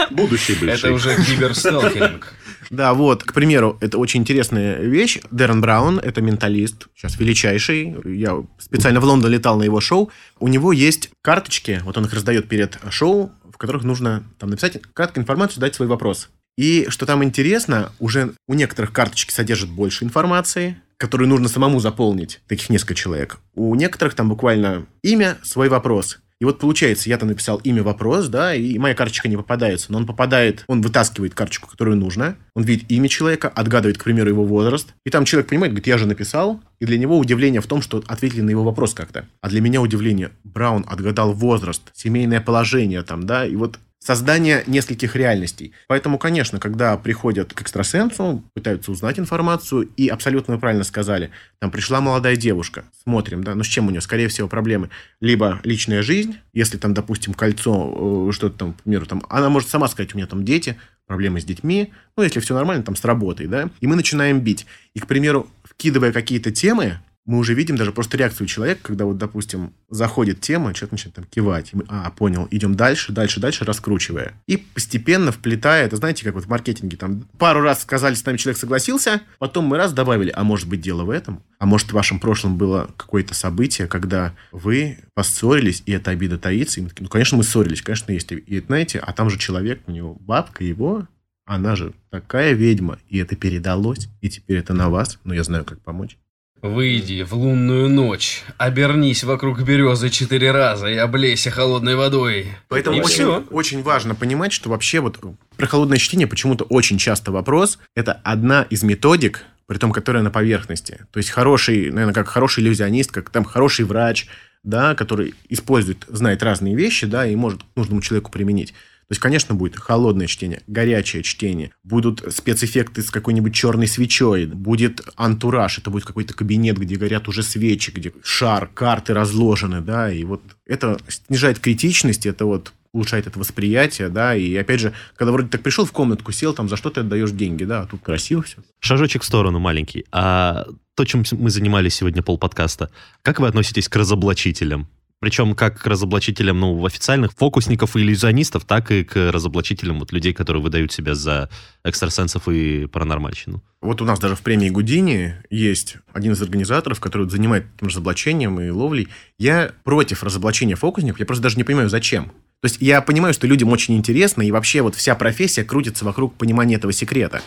Будущий 0.10 0.54
бывший. 0.54 0.78
Это 0.78 0.92
уже 0.92 1.16
киберсталкеринг. 1.16 2.34
Да, 2.70 2.94
вот, 2.94 3.22
к 3.22 3.34
примеру, 3.34 3.76
это 3.80 3.98
очень 3.98 4.20
интересная 4.20 4.78
вещь. 4.80 5.20
Дэрон 5.30 5.60
Браун, 5.60 5.98
это 5.98 6.22
менталист, 6.22 6.88
сейчас 6.96 7.18
величайший. 7.20 7.94
Я 8.04 8.42
специально 8.58 8.98
в 8.98 9.04
Лондон 9.04 9.30
летал 9.30 9.58
на 9.58 9.64
его 9.64 9.80
шоу. 9.80 10.10
У 10.40 10.48
него 10.48 10.72
есть 10.72 11.10
карточки, 11.20 11.82
вот 11.84 11.98
он 11.98 12.06
их 12.06 12.14
раздает 12.14 12.48
перед 12.48 12.78
шоу, 12.88 13.30
которых 13.62 13.84
нужно 13.84 14.24
там 14.38 14.50
написать 14.50 14.82
краткую 14.92 15.22
информацию, 15.22 15.60
дать 15.60 15.74
свой 15.74 15.88
вопрос. 15.88 16.28
И 16.58 16.86
что 16.88 17.06
там 17.06 17.24
интересно, 17.24 17.92
уже 17.98 18.34
у 18.46 18.54
некоторых 18.54 18.92
карточки 18.92 19.32
содержат 19.32 19.70
больше 19.70 20.04
информации, 20.04 20.76
которую 20.98 21.28
нужно 21.28 21.48
самому 21.48 21.80
заполнить, 21.80 22.40
таких 22.46 22.68
несколько 22.70 22.94
человек. 22.94 23.38
У 23.54 23.74
некоторых 23.74 24.14
там 24.14 24.28
буквально 24.28 24.86
имя, 25.02 25.38
свой 25.42 25.68
вопрос. 25.68 26.18
И 26.42 26.44
вот 26.44 26.58
получается, 26.58 27.08
я 27.08 27.18
там 27.18 27.28
написал 27.28 27.58
имя, 27.58 27.84
вопрос, 27.84 28.26
да, 28.26 28.52
и 28.52 28.76
моя 28.76 28.96
карточка 28.96 29.28
не 29.28 29.36
попадается, 29.36 29.92
но 29.92 29.98
он 29.98 30.06
попадает, 30.06 30.64
он 30.66 30.82
вытаскивает 30.82 31.34
карточку, 31.34 31.70
которую 31.70 31.96
нужно, 31.96 32.34
он 32.56 32.64
видит 32.64 32.90
имя 32.90 33.08
человека, 33.08 33.48
отгадывает, 33.48 33.96
к 33.96 34.02
примеру, 34.02 34.30
его 34.30 34.44
возраст, 34.44 34.92
и 35.06 35.10
там 35.10 35.24
человек 35.24 35.50
понимает, 35.50 35.72
говорит, 35.72 35.86
я 35.86 35.98
же 35.98 36.06
написал, 36.06 36.60
и 36.80 36.84
для 36.84 36.98
него 36.98 37.16
удивление 37.16 37.60
в 37.60 37.68
том, 37.68 37.80
что 37.80 38.02
ответили 38.08 38.40
на 38.40 38.50
его 38.50 38.64
вопрос 38.64 38.92
как-то. 38.92 39.28
А 39.40 39.48
для 39.48 39.60
меня 39.60 39.80
удивление, 39.80 40.32
Браун 40.42 40.84
отгадал 40.88 41.32
возраст, 41.32 41.82
семейное 41.92 42.40
положение 42.40 43.04
там, 43.04 43.24
да, 43.24 43.46
и 43.46 43.54
вот 43.54 43.78
создание 44.04 44.64
нескольких 44.66 45.14
реальностей. 45.14 45.72
Поэтому, 45.86 46.18
конечно, 46.18 46.58
когда 46.58 46.96
приходят 46.96 47.52
к 47.52 47.62
экстрасенсу, 47.62 48.42
пытаются 48.52 48.90
узнать 48.90 49.18
информацию, 49.18 49.88
и 49.96 50.08
абсолютно 50.08 50.58
правильно 50.58 50.82
сказали, 50.82 51.30
там 51.60 51.70
пришла 51.70 52.00
молодая 52.00 52.34
девушка, 52.34 52.84
смотрим, 53.04 53.44
да, 53.44 53.54
ну 53.54 53.62
с 53.62 53.68
чем 53.68 53.86
у 53.86 53.90
нее, 53.90 54.00
скорее 54.00 54.28
всего, 54.28 54.48
проблемы? 54.48 54.90
Либо 55.20 55.60
личная 55.62 56.02
жизнь, 56.02 56.36
если 56.52 56.78
там, 56.78 56.94
допустим, 56.94 57.32
кольцо, 57.32 58.28
э, 58.28 58.32
что-то 58.32 58.58
там, 58.58 58.72
к 58.72 58.82
примеру, 58.82 59.06
там, 59.06 59.22
она 59.28 59.48
может 59.48 59.68
сама 59.68 59.86
сказать, 59.86 60.14
у 60.14 60.16
меня 60.16 60.26
там 60.26 60.44
дети, 60.44 60.76
проблемы 61.06 61.40
с 61.40 61.44
детьми, 61.44 61.92
ну, 62.16 62.24
если 62.24 62.40
все 62.40 62.54
нормально, 62.54 62.82
там, 62.82 62.96
с 62.96 63.04
работой, 63.04 63.46
да, 63.46 63.70
и 63.80 63.86
мы 63.86 63.94
начинаем 63.94 64.40
бить. 64.40 64.66
И, 64.94 64.98
к 64.98 65.06
примеру, 65.06 65.48
вкидывая 65.62 66.12
какие-то 66.12 66.50
темы, 66.50 67.00
мы 67.24 67.38
уже 67.38 67.54
видим 67.54 67.76
даже 67.76 67.92
просто 67.92 68.16
реакцию 68.16 68.48
человека, 68.48 68.80
когда 68.82 69.04
вот, 69.04 69.16
допустим, 69.16 69.74
заходит 69.88 70.40
тема, 70.40 70.74
человек 70.74 70.92
начинает 70.92 71.14
там 71.14 71.24
кивать. 71.24 71.72
Мы, 71.72 71.84
а, 71.88 72.10
понял, 72.10 72.48
идем 72.50 72.74
дальше, 72.74 73.12
дальше, 73.12 73.38
дальше, 73.38 73.64
раскручивая. 73.64 74.34
И 74.48 74.56
постепенно 74.56 75.30
вплетая, 75.30 75.86
это 75.86 75.96
знаете, 75.96 76.24
как 76.24 76.34
вот 76.34 76.44
в 76.44 76.48
маркетинге, 76.48 76.96
там 76.96 77.28
пару 77.38 77.60
раз 77.60 77.82
сказали, 77.82 78.14
с 78.14 78.24
нами 78.24 78.38
человек 78.38 78.58
согласился, 78.58 79.22
потом 79.38 79.66
мы 79.66 79.76
раз 79.76 79.92
добавили, 79.92 80.32
а 80.34 80.42
может 80.42 80.68
быть 80.68 80.80
дело 80.80 81.04
в 81.04 81.10
этом? 81.10 81.42
А 81.58 81.66
может 81.66 81.90
в 81.90 81.92
вашем 81.92 82.18
прошлом 82.18 82.56
было 82.56 82.90
какое-то 82.96 83.34
событие, 83.34 83.86
когда 83.86 84.34
вы 84.50 84.98
поссорились, 85.14 85.84
и 85.86 85.92
эта 85.92 86.10
обида 86.10 86.38
таится? 86.38 86.80
И 86.80 86.82
мы 86.82 86.88
такие, 86.88 87.04
ну, 87.04 87.08
конечно, 87.08 87.36
мы 87.36 87.44
ссорились, 87.44 87.82
конечно, 87.82 88.10
есть. 88.10 88.32
И 88.32 88.60
знаете, 88.60 88.98
а 88.98 89.12
там 89.12 89.30
же 89.30 89.38
человек, 89.38 89.82
у 89.86 89.92
него 89.92 90.16
бабка 90.18 90.64
его, 90.64 91.06
она 91.44 91.76
же 91.76 91.92
такая 92.10 92.52
ведьма, 92.52 92.98
и 93.08 93.18
это 93.18 93.36
передалось, 93.36 94.08
и 94.20 94.28
теперь 94.28 94.58
это 94.58 94.74
на 94.74 94.90
вас, 94.90 95.18
но 95.24 95.34
я 95.34 95.44
знаю, 95.44 95.64
как 95.64 95.80
помочь. 95.80 96.16
Выйди 96.62 97.22
в 97.22 97.32
лунную 97.34 97.88
ночь, 97.88 98.44
обернись 98.56 99.24
вокруг 99.24 99.62
березы 99.62 100.10
четыре 100.10 100.52
раза 100.52 100.86
и 100.86 100.94
облейся 100.94 101.50
холодной 101.50 101.96
водой. 101.96 102.52
Поэтому 102.68 102.98
И 102.98 103.00
очень, 103.00 103.14
всё. 103.14 103.44
очень 103.50 103.82
важно 103.82 104.14
понимать, 104.14 104.52
что 104.52 104.70
вообще 104.70 105.00
вот 105.00 105.18
про 105.56 105.66
холодное 105.66 105.98
чтение 105.98 106.28
почему-то 106.28 106.62
очень 106.62 106.98
часто 106.98 107.32
вопрос. 107.32 107.80
Это 107.96 108.20
одна 108.22 108.62
из 108.70 108.84
методик, 108.84 109.44
при 109.66 109.78
том, 109.78 109.90
которая 109.90 110.22
на 110.22 110.30
поверхности. 110.30 111.04
То 111.10 111.18
есть 111.18 111.30
хороший, 111.30 111.90
наверное, 111.90 112.14
как 112.14 112.28
хороший 112.28 112.62
иллюзионист, 112.62 113.10
как 113.10 113.30
там 113.30 113.42
хороший 113.42 113.84
врач, 113.84 114.28
да, 114.62 114.94
который 114.94 115.34
использует, 115.48 116.04
знает 116.06 116.44
разные 116.44 116.76
вещи, 116.76 117.06
да, 117.08 117.26
и 117.26 117.34
может 117.34 117.62
нужному 117.74 118.02
человеку 118.02 118.30
применить. 118.30 118.72
То 119.12 119.14
есть, 119.14 119.20
конечно, 119.20 119.54
будет 119.54 119.76
холодное 119.76 120.26
чтение, 120.26 120.62
горячее 120.66 121.22
чтение, 121.22 121.72
будут 121.84 122.24
спецэффекты 122.34 123.02
с 123.02 123.10
какой-нибудь 123.10 123.54
черной 123.54 123.86
свечой, 123.86 124.46
будет 124.46 125.02
антураж, 125.16 125.76
это 125.76 125.90
будет 125.90 126.06
какой-то 126.06 126.32
кабинет, 126.32 126.78
где 126.78 126.96
горят 126.96 127.28
уже 127.28 127.42
свечи, 127.42 127.90
где 127.90 128.14
шар, 128.22 128.68
карты 128.72 129.12
разложены, 129.12 129.82
да, 129.82 130.10
и 130.10 130.24
вот 130.24 130.40
это 130.64 130.98
снижает 131.08 131.58
критичность, 131.58 132.24
это 132.24 132.46
вот 132.46 132.72
улучшает 132.94 133.26
это 133.26 133.38
восприятие, 133.38 134.08
да, 134.08 134.34
и 134.34 134.56
опять 134.56 134.80
же, 134.80 134.94
когда 135.14 135.30
вроде 135.32 135.48
так 135.48 135.60
пришел 135.60 135.84
в 135.84 135.92
комнатку, 135.92 136.32
сел, 136.32 136.54
там, 136.54 136.70
за 136.70 136.78
что 136.78 136.88
ты 136.88 137.00
отдаешь 137.00 137.32
деньги, 137.32 137.64
да, 137.64 137.82
а 137.82 137.86
тут 137.86 138.00
красиво 138.00 138.40
все. 138.42 138.62
Шажочек 138.80 139.24
в 139.24 139.26
сторону 139.26 139.58
маленький. 139.58 140.06
А 140.10 140.64
то, 140.94 141.04
чем 141.04 141.22
мы 141.32 141.50
занимались 141.50 141.96
сегодня 141.96 142.22
полподкаста, 142.22 142.90
как 143.20 143.40
вы 143.40 143.48
относитесь 143.48 143.90
к 143.90 143.96
разоблачителям? 143.96 144.88
Причем 145.22 145.54
как 145.54 145.80
к 145.80 145.86
разоблачителям 145.86 146.58
ну, 146.58 146.84
официальных 146.84 147.30
фокусников 147.34 147.94
и 147.94 148.00
иллюзионистов, 148.00 148.64
так 148.64 148.90
и 148.90 149.04
к 149.04 149.30
разоблачителям 149.30 150.00
вот, 150.00 150.10
людей, 150.10 150.32
которые 150.32 150.60
выдают 150.60 150.90
себя 150.90 151.14
за 151.14 151.48
экстрасенсов 151.84 152.48
и 152.48 152.86
паранормальщину. 152.86 153.62
Вот 153.80 154.02
у 154.02 154.04
нас 154.04 154.18
даже 154.18 154.34
в 154.34 154.40
премии 154.40 154.68
Гудини 154.68 155.36
есть 155.48 155.98
один 156.12 156.32
из 156.32 156.42
организаторов, 156.42 156.98
который 156.98 157.30
занимает 157.30 157.66
разоблачением 157.80 158.60
и 158.60 158.70
ловлей. 158.70 159.06
Я 159.38 159.70
против 159.84 160.24
разоблачения 160.24 160.74
фокусников, 160.74 161.20
я 161.20 161.26
просто 161.26 161.44
даже 161.44 161.56
не 161.56 161.62
понимаю, 161.62 161.88
зачем. 161.88 162.24
То 162.60 162.64
есть 162.64 162.78
я 162.80 163.00
понимаю, 163.00 163.32
что 163.32 163.46
людям 163.46 163.68
очень 163.68 163.94
интересно, 163.94 164.42
и 164.42 164.50
вообще 164.50 164.82
вот 164.82 164.96
вся 164.96 165.14
профессия 165.14 165.62
крутится 165.62 166.04
вокруг 166.04 166.34
понимания 166.34 166.74
этого 166.74 166.92
секрета 166.92 167.42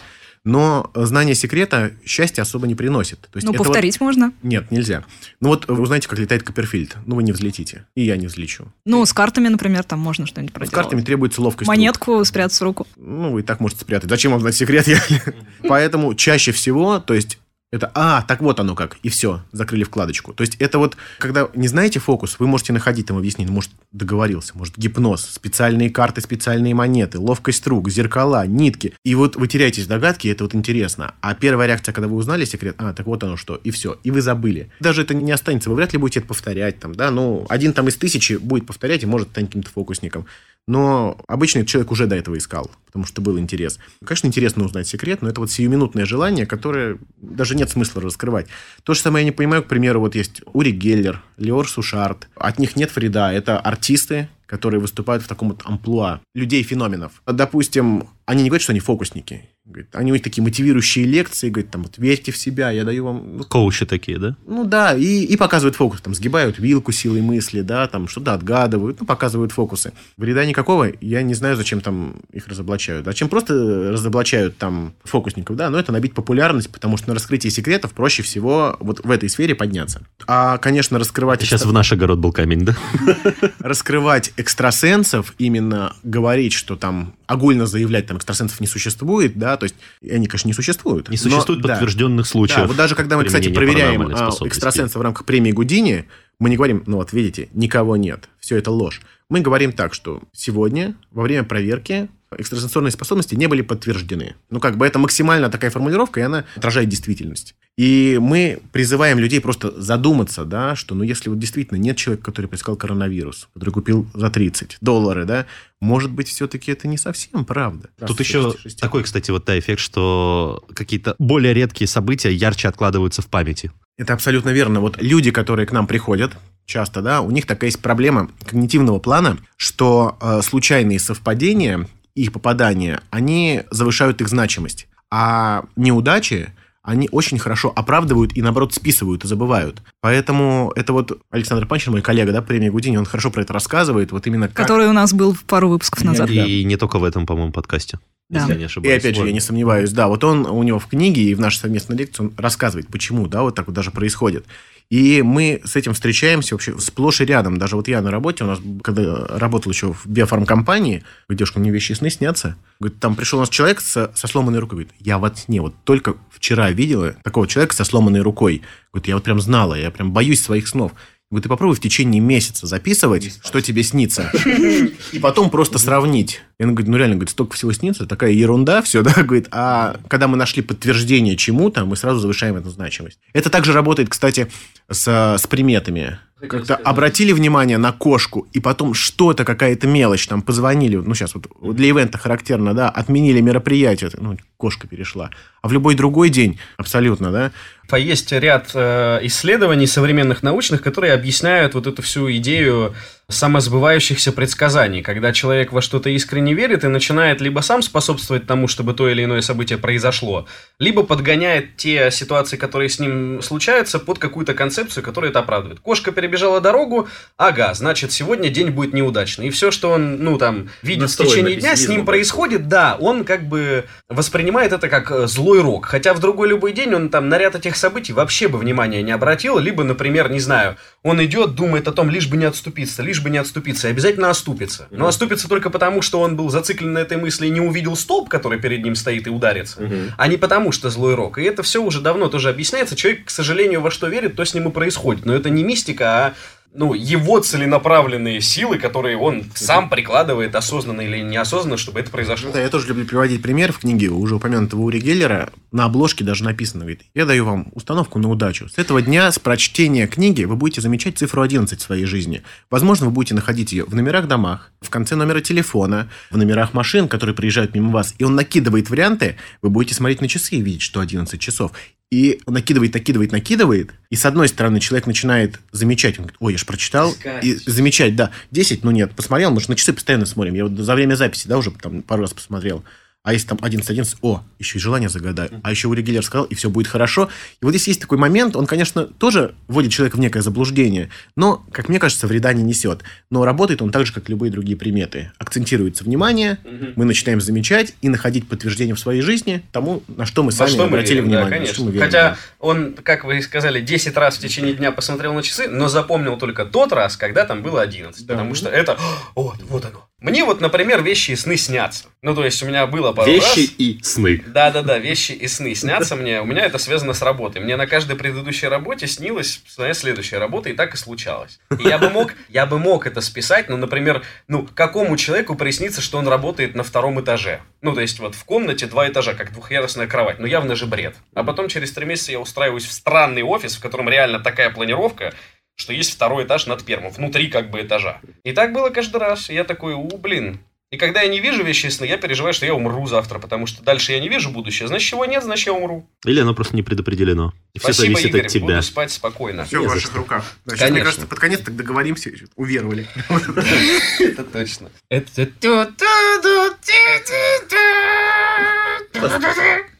но 0.46 0.92
знание 0.94 1.36
секрета 1.36 1.92
счастья 2.06 2.44
особо 2.44 2.68
не 2.68 2.76
приносит. 2.76 3.20
То 3.20 3.38
есть 3.38 3.48
ну, 3.48 3.54
повторить 3.54 4.00
вот... 4.00 4.06
можно. 4.06 4.32
Нет, 4.44 4.72
нельзя. 4.72 5.04
Ну 5.42 5.50
вот 5.50 5.68
вы 5.68 5.86
знаете, 5.88 6.08
как 6.08 6.20
летает 6.20 6.44
Копперфильд. 6.44 6.96
Ну 7.06 7.16
вы 7.16 7.24
не 7.24 7.32
взлетите, 7.32 7.86
и 7.96 8.04
я 8.04 8.16
не 8.16 8.28
взлечу. 8.28 8.72
Ну, 8.86 9.04
с 9.06 9.12
картами, 9.12 9.48
например, 9.48 9.84
там 9.84 10.00
можно 10.00 10.28
что-нибудь 10.28 10.54
проделать. 10.54 10.72
С 10.72 10.76
картами 10.76 11.02
требуется 11.02 11.42
ловкость. 11.42 11.68
Монетку 11.68 12.20
рук. 12.20 12.28
спрятать 12.28 12.58
в 12.58 12.62
руку. 12.62 12.88
Ну, 12.96 13.32
вы 13.32 13.42
и 13.42 13.44
так 13.44 13.60
можете 13.60 13.82
спрятать. 13.82 14.10
Зачем 14.10 14.32
вам 14.32 14.42
знать 14.42 14.56
секрет? 14.56 14.88
Поэтому 15.68 16.14
чаще 16.14 16.52
всего, 16.52 17.00
то 17.00 17.16
есть 17.16 17.40
это, 17.72 17.92
а, 17.94 18.22
так 18.22 18.42
вот 18.42 18.60
оно 18.60 18.76
как, 18.76 18.98
и 19.04 19.10
все, 19.10 19.42
закрыли 19.52 19.84
вкладочку. 19.84 20.34
То 20.34 20.42
есть 20.42 20.56
это 20.60 20.78
вот, 20.78 20.96
когда 21.20 21.50
не 21.56 21.68
знаете 21.68 22.00
фокус, 22.00 22.38
вы 22.40 22.48
можете 22.48 22.74
находить 22.74 23.08
там 23.08 23.18
объяснение, 23.18 23.54
может, 23.54 23.72
договорился, 23.92 24.58
может, 24.58 24.78
гипноз, 24.78 25.26
специальные 25.26 25.90
карты, 25.90 26.22
специальные 26.22 26.74
монеты, 26.74 27.20
ловкость 27.20 27.66
рук, 27.68 27.90
зеркала, 27.90 28.46
нитки. 28.48 28.94
И 29.04 29.16
вот 29.16 29.36
вы 29.36 29.48
теряетесь 29.48 29.86
в 29.86 29.88
догадке, 29.88 30.32
это 30.32 30.44
вот 30.44 30.56
интересно. 30.56 31.16
А 31.22 31.36
первая 31.36 31.68
реакция, 31.68 31.92
когда 31.92 32.08
вы 32.08 32.16
узнали 32.16 32.46
секрет, 32.46 32.76
а, 32.78 32.94
так 32.94 33.08
вот 33.08 33.24
оно 33.24 33.36
что, 33.36 33.56
и 33.56 33.72
все, 33.72 34.00
и 34.04 34.12
вы 34.12 34.22
забыли. 34.22 34.72
Даже 34.80 35.02
это 35.02 35.14
не 35.14 35.32
останется, 35.32 35.70
вы 35.70 35.76
вряд 35.76 35.92
ли 35.92 36.00
будете 36.00 36.20
это 36.20 36.30
повторять, 36.30 36.80
там, 36.80 36.96
да, 36.96 37.12
ну, 37.12 37.46
один 37.50 37.74
там 37.74 37.88
из 37.88 37.98
тысячи 37.98 38.34
будет 38.34 38.68
повторять 38.68 39.04
и 39.04 39.06
может 39.06 39.30
стать 39.30 39.48
каким-то 39.48 39.70
фокусником. 39.70 40.28
Но 40.68 41.18
обычный 41.28 41.66
человек 41.66 41.92
уже 41.92 42.08
до 42.08 42.16
этого 42.16 42.38
искал, 42.38 42.72
потому 42.88 43.06
что 43.06 43.22
был 43.22 43.38
интерес. 43.38 43.78
Конечно, 44.04 44.28
интересно 44.28 44.66
узнать 44.66 44.88
секрет, 44.88 45.22
но 45.22 45.30
это 45.30 45.42
вот 45.42 45.52
сиюминутное 45.52 46.06
желание, 46.06 46.48
которое 46.48 46.98
даже 47.18 47.56
нет 47.56 47.70
смысла 47.70 48.02
раскрывать. 48.02 48.48
То 48.84 48.96
же 48.96 49.02
самое 49.02 49.24
я 49.24 49.30
не 49.30 49.36
понимаю, 49.36 49.64
к 49.64 49.68
примеру, 49.68 50.00
вот 50.00 50.16
есть 50.16 50.42
Ури 50.54 50.72
Геллер, 50.72 51.22
Леор 51.38 51.70
Сушарт. 51.70 52.28
От 52.36 52.58
них 52.58 52.76
нет 52.76 52.96
вреда. 52.96 53.32
Это 53.32 53.60
артисты, 53.60 54.28
которые 54.48 54.80
выступают 54.80 55.24
в 55.24 55.28
таком 55.28 55.50
вот 55.50 55.62
амплуа 55.66 56.22
людей-феноменов. 56.34 57.22
Допустим, 57.26 58.08
они 58.26 58.44
не 58.44 58.50
говорят, 58.50 58.64
что 58.64 58.72
они 58.72 58.80
фокусники. 58.80 59.50
Говорит, 59.66 59.96
они 59.96 60.12
у 60.12 60.14
них 60.14 60.24
такие 60.24 60.44
мотивирующие 60.44 61.06
лекции, 61.06 61.50
говорят, 61.50 61.72
там, 61.72 61.84
вот, 61.84 61.98
верьте 61.98 62.32
в 62.32 62.38
себя, 62.38 62.70
я 62.70 62.84
даю 62.84 63.04
вам... 63.04 63.44
Коучи 63.50 63.88
такие, 63.88 64.20
да? 64.20 64.36
Ну 64.46 64.64
да, 64.64 64.96
и, 64.96 65.24
и 65.24 65.38
показывают 65.38 65.76
фокус, 65.76 66.02
там, 66.02 66.14
сгибают 66.14 66.60
вилку 66.60 66.92
силой 66.92 67.22
мысли, 67.22 67.62
да, 67.62 67.88
там, 67.88 68.08
что-то 68.08 68.36
отгадывают, 68.36 69.00
ну, 69.00 69.08
показывают 69.08 69.52
фокусы. 69.52 69.94
Вреда 70.18 70.46
никакого, 70.46 70.92
я 71.02 71.24
не 71.24 71.34
знаю, 71.34 71.56
зачем 71.56 71.82
там 71.82 72.22
их 72.32 72.48
разоблачают. 72.48 73.06
Зачем 73.06 73.28
просто 73.28 73.54
разоблачают 73.92 74.58
там 74.58 74.94
фокусников, 75.04 75.56
да, 75.56 75.72
но 75.72 75.80
это 75.80 75.92
набить 75.92 76.14
популярность, 76.14 76.70
потому 76.72 76.98
что 76.98 77.10
на 77.10 77.16
раскрытии 77.16 77.50
секретов 77.50 77.94
проще 77.94 78.22
всего 78.22 78.78
вот 78.80 79.04
в 79.04 79.10
этой 79.10 79.30
сфере 79.30 79.56
подняться. 79.56 80.02
А, 80.28 80.60
конечно, 80.60 81.00
раскрывать... 81.00 81.42
Сейчас 81.42 81.66
в 81.66 81.74
наш 81.74 81.92
огород 81.92 82.20
был 82.20 82.32
камень, 82.32 82.66
да? 82.66 82.76
Раскрывать 83.60 84.32
экстрасенсов, 84.38 85.34
именно 85.40 85.96
говорить, 86.04 86.54
что 86.54 86.76
там 86.76 87.16
огульно 87.28 87.66
заявлять, 87.66 88.08
там, 88.08 88.15
экстрасенсов 88.18 88.60
не 88.60 88.68
существует, 88.68 89.38
да, 89.38 89.58
то 89.58 89.64
есть 89.64 89.76
они, 90.02 90.28
конечно, 90.28 90.48
не 90.48 90.54
существуют. 90.54 91.10
Не 91.10 91.18
существует 91.18 91.62
но, 91.62 91.70
подтвержденных 91.70 92.26
да, 92.26 92.32
случаев. 92.32 92.62
Да, 92.62 92.68
вот 92.68 92.76
даже 92.76 92.96
когда 92.96 93.18
мы, 93.18 93.26
кстати, 93.26 93.50
проверяем 93.50 94.08
а, 94.14 94.30
экстрасенса 94.46 95.00
в 95.00 95.02
рамках 95.02 95.26
премии 95.26 95.52
Гудини, 95.52 96.06
мы 96.40 96.50
не 96.50 96.58
говорим, 96.58 96.84
ну 96.86 96.98
вот 96.98 97.14
видите, 97.14 97.50
никого 97.54 97.96
нет, 97.98 98.30
все 98.40 98.58
это 98.58 98.72
ложь. 98.72 99.02
Мы 99.30 99.42
говорим 99.42 99.72
так, 99.72 99.94
что 99.94 100.22
сегодня 100.34 100.96
во 101.12 101.24
время 101.24 101.44
проверки 101.44 102.10
экстрасенсорные 102.38 102.92
способности 102.92 103.36
не 103.36 103.48
были 103.48 103.62
подтверждены. 103.62 104.36
Ну, 104.50 104.60
как 104.60 104.78
бы 104.78 104.86
это 104.86 105.00
максимально 105.00 105.50
такая 105.50 105.72
формулировка, 105.72 106.20
и 106.20 106.24
она 106.24 106.46
отражает 106.56 106.90
действительность. 106.90 107.56
И 107.78 108.18
мы 108.22 108.60
призываем 108.72 109.20
людей 109.20 109.42
просто 109.42 109.80
задуматься, 109.82 110.46
да, 110.46 110.76
что, 110.76 110.96
ну, 110.96 111.04
если 111.04 111.30
вот 111.30 111.40
действительно 111.40 111.78
нет 111.78 111.98
человека, 111.98 112.26
который 112.26 112.48
предсказал 112.48 112.78
коронавирус, 112.78 113.50
который 113.54 113.72
купил 113.72 114.08
за 114.14 114.30
30 114.30 114.78
долларов, 114.80 115.26
да, 115.26 115.46
может 115.82 116.12
быть, 116.12 116.30
все-таки 116.30 116.72
это 116.72 116.88
не 116.88 116.98
совсем 116.98 117.44
правда. 117.44 117.90
Тут 118.08 118.20
еще 118.22 118.54
6, 118.58 118.80
такой, 118.80 119.04
кстати, 119.04 119.32
вот 119.32 119.44
да, 119.46 119.60
эффект, 119.60 119.82
что 119.82 120.64
какие-то 120.74 121.16
более 121.20 121.54
редкие 121.54 121.88
события 121.88 122.32
ярче 122.32 122.70
откладываются 122.70 123.22
в 123.22 123.28
памяти. 123.28 123.72
Это 123.98 124.14
абсолютно 124.14 124.50
верно. 124.50 124.80
Вот 124.80 125.02
люди, 125.02 125.32
которые 125.32 125.66
к 125.66 125.72
нам 125.72 125.86
приходят, 125.86 126.34
часто, 126.66 127.02
да, 127.02 127.22
у 127.22 127.32
них 127.32 127.46
такая 127.46 127.70
есть 127.70 127.82
проблема 127.82 128.30
когнитивного 128.46 129.00
плана, 129.00 129.38
что 129.58 130.18
э, 130.22 130.42
случайные 130.42 131.00
совпадения, 131.00 131.88
их 132.16 132.32
попадания, 132.32 133.02
они 133.12 133.64
завышают 133.72 134.22
их 134.22 134.30
значимость. 134.30 134.88
А 135.12 135.66
неудачи 135.76 136.50
они 136.86 137.10
очень 137.12 137.40
хорошо 137.40 137.74
оправдывают 137.76 138.38
и, 138.38 138.42
наоборот, 138.42 138.74
списывают 138.74 139.26
и 139.26 139.28
забывают. 139.28 139.82
Поэтому 140.02 140.72
это 140.76 140.94
вот 140.94 141.20
Александр 141.32 141.66
Панчин, 141.66 141.92
мой 141.92 142.02
коллега, 142.02 142.32
да, 142.32 142.42
премия 142.44 142.72
Гудини, 142.72 142.98
он 142.98 143.06
хорошо 143.06 143.32
про 143.32 143.42
это 143.42 143.54
рассказывает, 143.54 144.12
вот 144.12 144.28
именно 144.28 144.48
как... 144.48 144.56
Который 144.56 144.88
у 144.88 144.94
нас 144.94 145.12
был 145.12 145.36
пару 145.48 145.68
выпусков 145.70 146.04
назад. 146.04 146.30
И 146.30 146.36
да. 146.36 146.46
не 146.46 146.78
только 146.78 147.00
в 147.00 147.04
этом, 147.04 147.26
по-моему, 147.26 147.52
подкасте. 147.52 148.00
Да. 148.30 148.40
Если 148.40 148.54
я 148.54 148.60
не 148.60 148.66
ошибаюсь. 148.66 148.94
И 148.94 148.98
опять 148.98 149.16
же, 149.16 149.26
я 149.26 149.32
не 149.32 149.40
сомневаюсь, 149.40 149.92
да, 149.92 150.08
вот 150.08 150.24
он 150.24 150.46
у 150.48 150.64
него 150.64 150.80
в 150.80 150.88
книге 150.88 151.22
и 151.24 151.36
в 151.36 151.40
нашей 151.40 151.58
совместной 151.60 151.96
лекции 151.96 152.24
он 152.24 152.34
рассказывает, 152.38 152.88
почему, 152.88 153.28
да, 153.28 153.44
вот 153.44 153.56
так 153.56 153.68
вот 153.68 153.76
даже 153.76 153.92
происходит. 153.92 154.46
И 154.90 155.24
мы 155.24 155.62
с 155.64 155.76
этим 155.76 155.94
встречаемся 155.94 156.54
вообще 156.54 156.78
сплошь 156.80 157.20
и 157.22 157.26
рядом. 157.26 157.58
Даже 157.58 157.76
вот 157.76 157.88
я 157.88 158.02
на 158.02 158.12
работе, 158.12 158.44
у 158.44 158.48
нас, 158.48 158.60
когда 158.84 159.26
работал 159.28 159.72
еще 159.72 159.94
в 159.94 160.06
биофармкомпании, 160.06 161.04
девушка, 161.28 161.60
мне 161.60 161.72
вещи 161.72 161.94
сны 161.94 162.12
снятся. 162.12 162.56
Говорит, 162.80 163.00
там 163.00 163.16
пришел 163.16 163.40
у 163.40 163.42
нас 163.42 163.50
человек 163.50 163.82
со, 163.82 164.12
со 164.14 164.28
сломанной 164.28 164.60
рукой. 164.60 164.76
Говорит, 164.76 164.94
я 165.00 165.18
во 165.18 165.34
сне 165.34 165.60
вот 165.60 165.74
только 165.86 166.16
вчера 166.30 166.70
видела 166.70 167.16
такого 167.24 167.48
человека 167.48 167.74
со 167.74 167.84
сломанной 167.84 168.22
рукой. 168.22 168.62
Говорит, 168.94 169.08
я 169.08 169.16
вот 169.16 169.24
прям 169.24 169.40
знала, 169.40 169.74
я 169.74 169.90
прям 169.90 170.12
боюсь 170.12 170.44
своих 170.44 170.68
снов. 170.68 170.92
Говорит, 171.32 171.44
ты 171.44 171.50
попробуй 171.50 171.76
в 171.76 171.80
течение 171.80 172.22
месяца 172.22 172.68
записывать, 172.68 173.40
что 173.44 173.60
тебе 173.60 173.82
снится, 173.82 174.32
и 175.12 175.18
потом 175.20 175.50
просто 175.50 175.80
сравнить. 175.80 176.42
И 176.60 176.64
он 176.64 176.76
говорит, 176.76 176.88
ну 176.88 176.98
реально, 176.98 177.16
говорит, 177.16 177.32
столько 177.32 177.56
всего 177.56 177.74
снится, 177.74 178.06
такая 178.06 178.32
ерунда, 178.32 178.82
все, 178.84 179.02
да, 179.02 179.12
говорит, 179.24 179.48
а 179.52 179.98
когда 180.08 180.28
мы 180.28 180.38
нашли 180.38 180.62
подтверждение 180.62 181.36
чему-то, 181.36 181.84
мы 181.86 181.96
сразу 181.96 182.20
завышаем 182.20 182.56
эту 182.56 182.70
значимость. 182.70 183.20
Это 183.34 183.50
также 183.50 183.74
работает, 183.74 184.10
кстати, 184.10 184.52
с, 184.90 185.08
с 185.40 185.48
приметами. 185.48 186.20
Как-то 186.48 186.76
обратили 186.76 187.32
внимание 187.32 187.78
на 187.78 187.92
кошку, 187.92 188.48
и 188.54 188.60
потом 188.60 188.94
что-то, 188.94 189.46
какая-то 189.46 189.88
мелочь, 189.88 190.28
там 190.28 190.44
позвонили, 190.44 190.98
ну, 190.98 191.16
сейчас 191.16 191.34
вот 191.34 191.48
для 191.76 191.88
ивента 191.88 192.20
характерно, 192.20 192.76
да, 192.76 192.90
отменили 192.90 193.42
мероприятие, 193.42 194.12
ну, 194.18 194.38
кошка 194.58 194.88
перешла. 194.88 195.30
А 195.62 195.68
в 195.68 195.72
любой 195.72 195.96
другой 195.96 196.30
день, 196.30 196.60
абсолютно, 196.78 197.32
да, 197.32 197.52
есть 197.98 198.32
ряд 198.32 198.72
э, 198.74 199.20
исследований 199.24 199.88
современных 199.88 200.44
научных, 200.44 200.82
которые 200.82 201.14
объясняют 201.14 201.76
вот 201.76 201.88
эту 201.88 202.02
всю 202.02 202.32
идею 202.34 202.96
самосбывающихся 203.28 204.32
предсказаний, 204.32 205.02
когда 205.02 205.34
человек 205.34 205.72
во 205.72 205.82
что-то 205.82 206.10
искренне 206.12 206.54
верит 206.54 206.84
и 206.84 206.88
начинает 206.88 207.42
либо 207.42 207.62
сам 207.62 207.82
способствовать 207.82 208.46
тому, 208.46 208.68
чтобы 208.68 208.94
то 208.94 209.10
или 209.10 209.24
иное 209.24 209.42
событие 209.42 209.80
произошло, 209.80 210.46
либо 210.78 211.02
подгоняет 211.02 211.76
те 211.76 212.12
ситуации, 212.12 212.58
которые 212.58 212.90
с 212.90 213.00
ним 213.00 213.42
случаются, 213.42 213.98
под 213.98 214.20
какую-то 214.20 214.54
концепцию, 214.54 215.04
которая 215.04 215.32
это 215.32 215.40
оправдывает. 215.40 215.80
Кошка 215.80 216.12
перебежала 216.12 216.62
дорогу, 216.62 217.08
ага, 217.38 217.74
значит, 217.74 218.12
сегодня 218.12 218.50
день 218.50 218.70
будет 218.70 218.94
неудачный. 218.94 219.48
И 219.48 219.50
все, 219.50 219.72
что 219.72 219.90
он, 219.90 220.24
ну, 220.24 220.38
там, 220.38 220.70
видит 220.84 221.02
Настроен 221.02 221.32
в 221.32 221.34
течение 221.34 221.56
дня, 221.60 221.76
с 221.76 221.88
ним 221.88 222.06
происходит, 222.06 222.68
да, 222.68 222.96
он 223.00 223.24
как 223.24 223.48
бы 223.48 223.86
воспринимает 224.08 224.45
это 224.52 224.90
как 224.90 225.12
э, 225.12 225.28
злой 225.28 225.62
рок. 225.62 225.86
Хотя 225.86 226.14
в 226.14 226.20
другой 226.20 226.50
любой 226.50 226.74
день 226.74 226.94
он 226.94 227.10
там 227.10 227.30
на 227.30 227.38
ряд 227.38 227.56
этих 227.56 227.76
событий 227.76 228.14
вообще 228.14 228.48
бы 228.48 228.58
внимания 228.58 229.02
не 229.04 229.12
обратил, 229.12 229.58
либо, 229.60 229.84
например, 229.84 230.32
не 230.32 230.40
знаю, 230.40 230.78
он 231.04 231.24
идет, 231.24 231.56
думает 231.56 231.88
о 231.88 231.92
том, 231.92 232.10
лишь 232.10 232.28
бы 232.28 232.38
не 232.38 232.46
отступиться, 232.46 233.02
лишь 233.04 233.22
бы 233.22 233.30
не 233.30 233.38
отступиться, 233.38 233.88
и 233.88 233.92
обязательно 233.92 234.30
оступится. 234.30 234.88
Но 234.92 235.08
оступится 235.08 235.48
только 235.48 235.70
потому, 235.70 236.02
что 236.02 236.20
он 236.20 236.36
был 236.36 236.50
зациклен 236.50 236.94
на 236.94 237.00
этой 237.00 237.18
мысли 237.18 237.48
и 237.48 237.50
не 237.50 237.62
увидел 237.62 237.96
столб, 237.96 238.30
который 238.30 238.60
перед 238.60 238.84
ним 238.84 238.96
стоит 238.96 239.28
и 239.28 239.30
ударится, 239.30 239.90
а 240.18 240.28
не 240.28 240.38
потому, 240.38 240.72
что 240.72 240.90
злой 240.90 241.16
рок. 241.16 241.38
И 241.38 241.44
это 241.44 241.64
все 241.64 241.82
уже 241.82 242.02
давно 242.02 242.30
тоже 242.30 242.50
объясняется. 242.50 242.96
Человек, 242.96 243.26
к 243.26 243.30
сожалению, 243.30 243.82
во 243.82 243.92
что 243.92 244.08
верит, 244.08 244.36
то 244.36 244.46
с 244.46 244.54
ним 244.54 244.70
и 244.70 244.72
происходит. 244.72 245.26
Но 245.26 245.34
это 245.34 245.50
не 245.50 245.64
мистика, 245.64 246.06
а 246.06 246.34
ну, 246.76 246.94
его 246.94 247.40
целенаправленные 247.40 248.42
силы, 248.42 248.78
которые 248.78 249.18
он 249.18 249.46
сам 249.56 249.90
прикладывает 249.90 250.56
осознанно 250.56 251.02
или 251.02 251.20
неосознанно, 251.20 251.78
чтобы 251.78 252.02
это 252.02 252.12
произошло. 252.12 252.52
Да, 252.52 252.62
я 252.62 252.70
тоже 252.70 252.88
люблю 252.90 253.06
приводить 253.06 253.42
пример 253.42 253.72
в 253.72 253.80
книге 253.80 254.10
уже 254.10 254.36
упомянутого 254.36 254.82
Ури 254.82 255.00
Геллера. 255.00 255.50
На 255.72 255.86
обложке 255.86 256.24
даже 256.24 256.44
написано, 256.44 256.82
говорит, 256.82 257.02
я 257.14 257.26
даю 257.26 257.46
вам 257.46 257.68
установку 257.74 258.20
на 258.20 258.30
удачу. 258.30 258.68
С 258.70 258.78
этого 258.78 259.02
дня, 259.02 259.32
с 259.32 259.40
прочтения 259.40 260.08
книги, 260.08 260.44
вы 260.44 260.56
будете 260.56 260.82
замечать 260.82 261.18
цифру 261.18 261.42
11 261.42 261.80
в 261.80 261.82
своей 261.82 262.06
жизни. 262.06 262.44
Возможно, 262.70 263.08
вы 263.08 263.12
будете 263.12 263.36
находить 263.36 263.72
ее 263.72 263.86
в 263.86 263.96
номерах 263.96 264.28
домах, 264.28 264.72
в 264.82 264.90
конце 264.90 265.16
номера 265.16 265.42
телефона, 265.42 266.10
в 266.30 266.38
номерах 266.38 266.74
машин, 266.74 267.08
которые 267.08 267.36
приезжают 267.36 267.74
мимо 267.74 267.92
вас. 267.92 268.16
И 268.18 268.24
он 268.24 268.36
накидывает 268.36 268.90
варианты, 268.90 269.38
вы 269.62 269.70
будете 269.70 269.96
смотреть 269.96 270.22
на 270.22 270.28
часы 270.28 270.56
и 270.56 270.62
видеть, 270.62 270.82
что 270.82 271.00
11 271.00 271.40
часов. 271.40 271.72
И 272.16 272.40
накидывает, 272.48 272.94
накидывает, 272.94 273.34
накидывает. 273.34 273.92
И 274.10 274.16
с 274.16 274.26
одной 274.26 274.48
стороны 274.48 274.80
человек 274.80 275.06
начинает 275.06 275.60
замечать. 275.74 276.18
Он 276.18 276.24
говорит, 276.24 276.38
ой, 276.40 276.54
я 276.54 276.58
же 276.58 276.66
прочитал. 276.66 277.12
Искать. 277.12 277.44
И 277.44 277.56
замечать, 277.56 278.16
да. 278.16 278.32
10, 278.52 278.86
ну 278.86 278.92
нет, 278.92 279.14
посмотрел. 279.14 279.52
Мы 279.52 279.60
же 279.60 279.68
на 279.68 279.76
часы 279.76 279.92
постоянно 279.92 280.26
смотрим. 280.26 280.54
Я 280.54 280.66
вот 280.66 280.80
за 280.80 280.96
время 280.96 281.16
записи, 281.16 281.50
да, 281.50 281.58
уже 281.58 281.72
там 281.72 282.04
пару 282.04 282.22
раз 282.22 282.34
посмотрел. 282.34 282.86
А 283.26 283.34
если 283.34 283.48
там 283.48 283.58
11, 283.60 283.90
11, 283.90 284.18
о, 284.22 284.44
еще 284.60 284.78
и 284.78 284.80
желание 284.80 285.10
загадаю. 285.10 285.50
А 285.64 285.72
еще 285.72 285.88
Ури 285.88 286.04
Геллер 286.04 286.24
сказал, 286.24 286.46
и 286.46 286.54
все 286.54 286.70
будет 286.70 286.88
хорошо. 286.88 287.28
И 287.60 287.66
вот 287.66 287.72
здесь 287.72 287.88
есть 287.88 288.00
такой 288.00 288.20
момент, 288.20 288.56
он, 288.56 288.68
конечно, 288.68 289.06
тоже 289.06 289.56
вводит 289.68 289.92
человека 289.92 290.18
в 290.18 290.20
некое 290.20 290.42
заблуждение, 290.42 291.10
но, 291.36 291.66
как 291.72 291.90
мне 291.90 292.00
кажется, 292.00 292.28
вреда 292.28 292.54
не 292.54 292.62
несет. 292.62 293.02
Но 293.32 293.44
работает 293.44 293.82
он 293.82 293.90
так 293.90 294.06
же, 294.06 294.14
как 294.14 294.30
любые 294.30 294.52
другие 294.52 294.78
приметы. 294.78 295.32
Акцентируется 295.40 296.04
внимание, 296.04 296.60
мы 296.96 297.06
начинаем 297.06 297.42
замечать 297.42 297.96
и 298.04 298.10
находить 298.10 298.48
подтверждение 298.48 298.94
в 298.94 299.00
своей 299.00 299.22
жизни 299.22 299.64
тому, 299.72 300.04
на 300.08 300.28
что 300.28 300.44
мы 300.44 300.52
сами 300.52 300.70
что 300.70 300.78
мы 300.84 300.86
обратили 300.86 301.16
верим, 301.16 301.32
да, 301.32 301.42
внимание. 301.46 301.62
на 301.62 301.74
что 301.74 301.84
мы 301.84 301.92
верим, 301.92 302.06
Хотя 302.06 302.30
да. 302.30 302.38
он, 302.60 302.94
как 302.94 303.26
вы 303.26 303.42
сказали, 303.42 303.82
10 303.82 304.16
раз 304.18 304.38
в 304.38 304.40
течение 304.40 304.76
дня 304.76 304.92
посмотрел 304.92 305.34
на 305.34 305.42
часы, 305.42 305.68
но 305.68 305.88
запомнил 305.88 306.38
только 306.38 306.64
тот 306.64 306.94
раз, 306.94 307.18
когда 307.18 307.46
там 307.46 307.64
было 307.64 307.82
11. 307.82 308.24
Да. 308.24 308.34
Потому 308.36 308.54
что 308.54 308.70
это... 308.70 309.00
Вот, 309.34 309.58
вот 309.68 309.84
оно. 309.84 310.08
Мне 310.26 310.44
вот, 310.44 310.60
например, 310.60 311.04
вещи 311.04 311.32
и 311.32 311.36
сны 311.36 311.56
снятся. 311.56 312.06
Ну, 312.24 312.34
то 312.34 312.44
есть, 312.44 312.64
у 312.64 312.66
меня 312.66 312.88
было 312.88 313.12
пару 313.12 313.32
раз... 313.32 313.56
Вещи 313.56 313.70
и 313.78 314.02
сны. 314.02 314.44
Да-да-да, 314.48 314.98
вещи 314.98 315.34
и 315.34 315.48
сны 315.48 315.76
снятся 315.76 316.16
мне. 316.16 316.42
У 316.42 316.46
меня 316.46 316.66
это 316.66 316.80
связано 316.80 317.14
с 317.14 317.22
работой. 317.22 317.62
Мне 317.62 317.78
на 317.78 317.86
каждой 317.86 318.16
предыдущей 318.16 318.68
работе 318.68 319.06
снилась 319.06 319.62
своя 319.68 319.94
следующая 319.94 320.40
работа, 320.40 320.72
и 320.72 320.74
так 320.74 320.96
и 320.96 320.98
случалось. 320.98 321.60
И 321.80 321.88
я 321.88 322.00
бы 322.00 322.10
мог, 322.10 322.34
я 322.50 322.66
бы 322.66 322.80
мог 322.80 323.06
это 323.06 323.22
списать, 323.22 323.70
ну, 323.70 323.78
например, 323.78 324.24
ну, 324.48 324.68
какому 324.74 325.16
человеку 325.16 325.54
приснится, 325.54 326.02
что 326.02 326.18
он 326.18 326.28
работает 326.28 326.74
на 326.74 326.82
втором 326.82 327.22
этаже? 327.22 327.62
Ну, 327.84 327.94
то 327.94 328.02
есть, 328.02 328.18
вот 328.18 328.34
в 328.34 328.46
комнате 328.46 328.88
два 328.88 329.08
этажа, 329.08 329.36
как 329.36 329.54
двухъярусная 329.54 330.08
кровать. 330.08 330.40
Ну, 330.40 330.48
явно 330.48 330.76
же 330.76 330.88
бред. 330.88 331.14
А 331.36 331.44
потом 331.44 331.68
через 331.68 331.92
три 331.92 332.08
месяца 332.08 332.32
я 332.32 332.40
устраиваюсь 332.40 332.86
в 332.86 332.92
странный 332.92 333.44
офис, 333.44 333.76
в 333.76 333.80
котором 333.80 334.10
реально 334.10 334.40
такая 334.40 334.72
планировка, 334.72 335.36
что 335.76 335.94
есть 335.94 336.14
второй 336.14 336.46
этаж 336.46 336.68
над 336.68 336.84
первым, 336.84 337.12
внутри 337.12 337.48
как 337.48 337.70
бы 337.70 337.82
этажа. 337.82 338.22
И 338.44 338.52
так 338.52 338.74
было 338.74 338.90
каждый 338.90 339.18
раз. 339.18 339.50
И 339.50 339.54
я 339.54 339.64
такой, 339.64 339.94
у, 339.94 340.18
блин. 340.18 340.60
И 340.92 340.98
когда 340.98 341.22
я 341.24 341.28
не 341.28 341.40
вижу 341.40 341.64
вещи 341.64 341.88
сны, 341.88 342.06
я 342.06 342.18
переживаю, 342.18 342.54
что 342.54 342.66
я 342.66 342.74
умру 342.74 343.06
завтра, 343.08 343.40
потому 343.40 343.66
что 343.66 343.84
дальше 343.84 344.14
я 344.14 344.20
не 344.20 344.30
вижу 344.30 344.52
будущее. 344.52 344.88
Значит, 344.88 345.10
чего 345.10 345.26
нет, 345.26 345.44
значит, 345.44 345.68
я 345.68 345.74
умру. 345.74 346.08
Или 346.26 346.40
оно 346.40 346.54
просто 346.54 346.76
не 346.76 346.84
предопределено. 346.84 347.54
И 347.74 347.80
все 347.80 347.92
Спасибо, 347.92 348.14
зависит 348.14 348.30
Игорь, 348.30 348.46
от 348.46 348.48
тебя. 348.48 348.66
буду 348.66 348.82
спать 348.82 349.12
спокойно. 349.12 349.66
Все 349.66 349.82
в 349.82 349.88
ваших 349.88 350.12
что. 350.12 350.20
руках. 350.20 350.46
Да, 350.64 350.76
сейчас, 350.76 350.80
Конечно. 350.80 350.94
мне 350.94 351.04
кажется, 351.04 351.28
под 351.28 351.40
конец 351.40 351.60
так 351.62 351.76
договоримся, 351.76 352.32
уверовали. 352.56 353.08
Это 354.20 354.44
точно. 354.44 354.90
Это... 355.10 355.50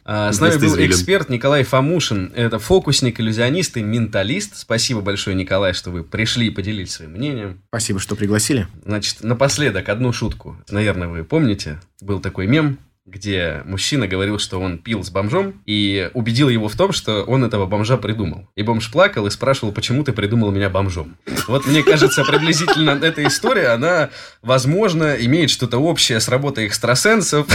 А, 0.08 0.32
С 0.32 0.40
нами 0.40 0.56
был 0.58 0.76
эксперт 0.86 1.28
Николай 1.28 1.64
Фомушин. 1.64 2.32
Это 2.36 2.60
фокусник, 2.60 3.18
иллюзионист 3.18 3.76
и 3.76 3.82
менталист. 3.82 4.56
Спасибо 4.56 5.00
большое, 5.00 5.34
Николай, 5.34 5.72
что 5.74 5.90
вы 5.90 6.04
пришли 6.04 6.46
и 6.46 6.50
поделились 6.50 6.92
своим 6.92 7.10
мнением. 7.12 7.60
Спасибо, 7.68 7.98
что 7.98 8.14
пригласили. 8.14 8.68
Значит, 8.84 9.24
напоследок 9.24 9.88
одну 9.88 10.12
шутку. 10.12 10.56
Наверное, 10.70 11.08
вы 11.08 11.24
помните, 11.24 11.80
был 12.00 12.20
такой 12.20 12.46
мем, 12.46 12.78
где 13.04 13.62
мужчина 13.64 14.06
говорил, 14.06 14.38
что 14.38 14.60
он 14.60 14.78
пил 14.78 15.02
с 15.02 15.10
бомжом 15.10 15.60
и 15.66 16.08
убедил 16.14 16.48
его 16.48 16.68
в 16.68 16.76
том, 16.76 16.92
что 16.92 17.24
он 17.24 17.44
этого 17.44 17.66
бомжа 17.66 17.96
придумал. 17.96 18.48
И 18.54 18.62
бомж 18.62 18.90
плакал 18.92 19.26
и 19.26 19.30
спрашивал, 19.30 19.72
почему 19.72 20.04
ты 20.04 20.12
придумал 20.12 20.52
меня 20.52 20.70
бомжом. 20.70 21.16
Вот 21.48 21.66
мне 21.66 21.82
кажется, 21.82 22.24
приблизительно 22.24 22.90
эта 22.90 23.26
история, 23.26 23.68
она, 23.68 24.10
возможно, 24.42 25.14
имеет 25.14 25.50
что-то 25.50 25.78
общее 25.78 26.20
с 26.20 26.28
работой 26.28 26.66
экстрасенсов. 26.66 27.46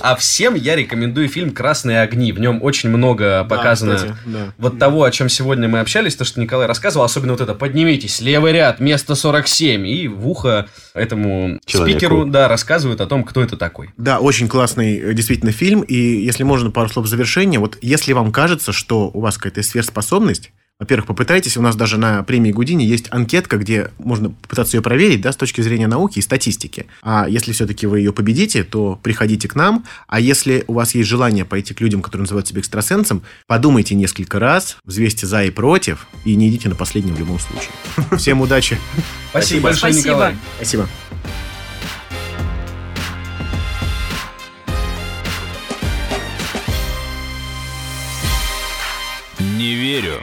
А 0.00 0.16
всем 0.16 0.54
я 0.54 0.76
рекомендую 0.76 1.28
фильм 1.28 1.52
«Красные 1.52 2.00
огни». 2.00 2.32
В 2.32 2.40
нем 2.40 2.62
очень 2.62 2.88
много 2.88 3.44
показано 3.44 3.96
кстати, 3.96 4.14
да. 4.26 4.52
вот 4.58 4.78
того, 4.78 5.04
о 5.04 5.10
чем 5.10 5.28
сегодня 5.28 5.68
мы 5.68 5.80
общались, 5.80 6.16
то, 6.16 6.24
что 6.24 6.40
Николай 6.40 6.66
рассказывал, 6.66 7.04
особенно 7.04 7.32
вот 7.32 7.40
это 7.40 7.54
«поднимитесь, 7.54 8.20
левый 8.20 8.52
ряд, 8.52 8.80
место 8.80 9.12
47», 9.12 9.86
и 9.86 10.08
в 10.08 10.28
ухо 10.28 10.68
этому 10.94 11.60
Человеку. 11.66 11.98
спикеру, 11.98 12.24
да, 12.24 12.48
рассказывают 12.48 13.00
о 13.00 13.06
том, 13.06 13.24
кто 13.24 13.42
это 13.42 13.56
такой. 13.56 13.90
Да, 13.96 14.20
очень 14.20 14.48
классный 14.48 14.98
э, 14.98 15.14
действительно 15.14 15.52
фильм. 15.52 15.82
И 15.82 15.94
если 15.94 16.42
можно, 16.42 16.70
пару 16.70 16.88
слов 16.88 17.06
завершения. 17.06 17.58
Вот 17.58 17.78
если 17.82 18.12
вам 18.12 18.32
кажется, 18.32 18.72
что 18.72 19.10
у 19.12 19.20
вас 19.20 19.36
какая-то 19.36 19.62
сверхспособность, 19.62 20.52
во-первых, 20.80 21.06
попытайтесь, 21.06 21.58
у 21.58 21.62
нас 21.62 21.76
даже 21.76 21.98
на 21.98 22.22
премии 22.22 22.52
Гудини 22.52 22.82
есть 22.82 23.08
анкетка, 23.10 23.58
где 23.58 23.90
можно 23.98 24.30
попытаться 24.30 24.78
ее 24.78 24.82
проверить, 24.82 25.20
да, 25.20 25.30
с 25.30 25.36
точки 25.36 25.60
зрения 25.60 25.86
науки 25.86 26.18
и 26.18 26.22
статистики. 26.22 26.86
А 27.02 27.26
если 27.28 27.52
все-таки 27.52 27.86
вы 27.86 27.98
ее 27.98 28.14
победите, 28.14 28.64
то 28.64 28.98
приходите 29.02 29.46
к 29.46 29.54
нам. 29.54 29.84
А 30.08 30.18
если 30.18 30.64
у 30.68 30.72
вас 30.72 30.94
есть 30.94 31.06
желание 31.06 31.44
пойти 31.44 31.74
к 31.74 31.82
людям, 31.82 32.00
которые 32.00 32.22
называют 32.22 32.48
себя 32.48 32.60
экстрасенсом, 32.60 33.22
подумайте 33.46 33.94
несколько 33.94 34.38
раз, 34.38 34.78
взвесьте 34.84 35.26
за 35.26 35.44
и 35.44 35.50
против, 35.50 36.06
и 36.24 36.34
не 36.34 36.48
идите 36.48 36.70
на 36.70 36.74
последнем 36.74 37.14
в 37.14 37.18
любом 37.18 37.38
случае. 37.38 37.70
Всем 38.16 38.40
удачи. 38.40 38.78
Спасибо 39.28 39.64
большое, 39.64 39.92
Спасибо. 39.92 40.14
Николай. 40.14 40.36
Спасибо. 40.56 40.88
Не 49.58 49.74
верю. 49.74 50.22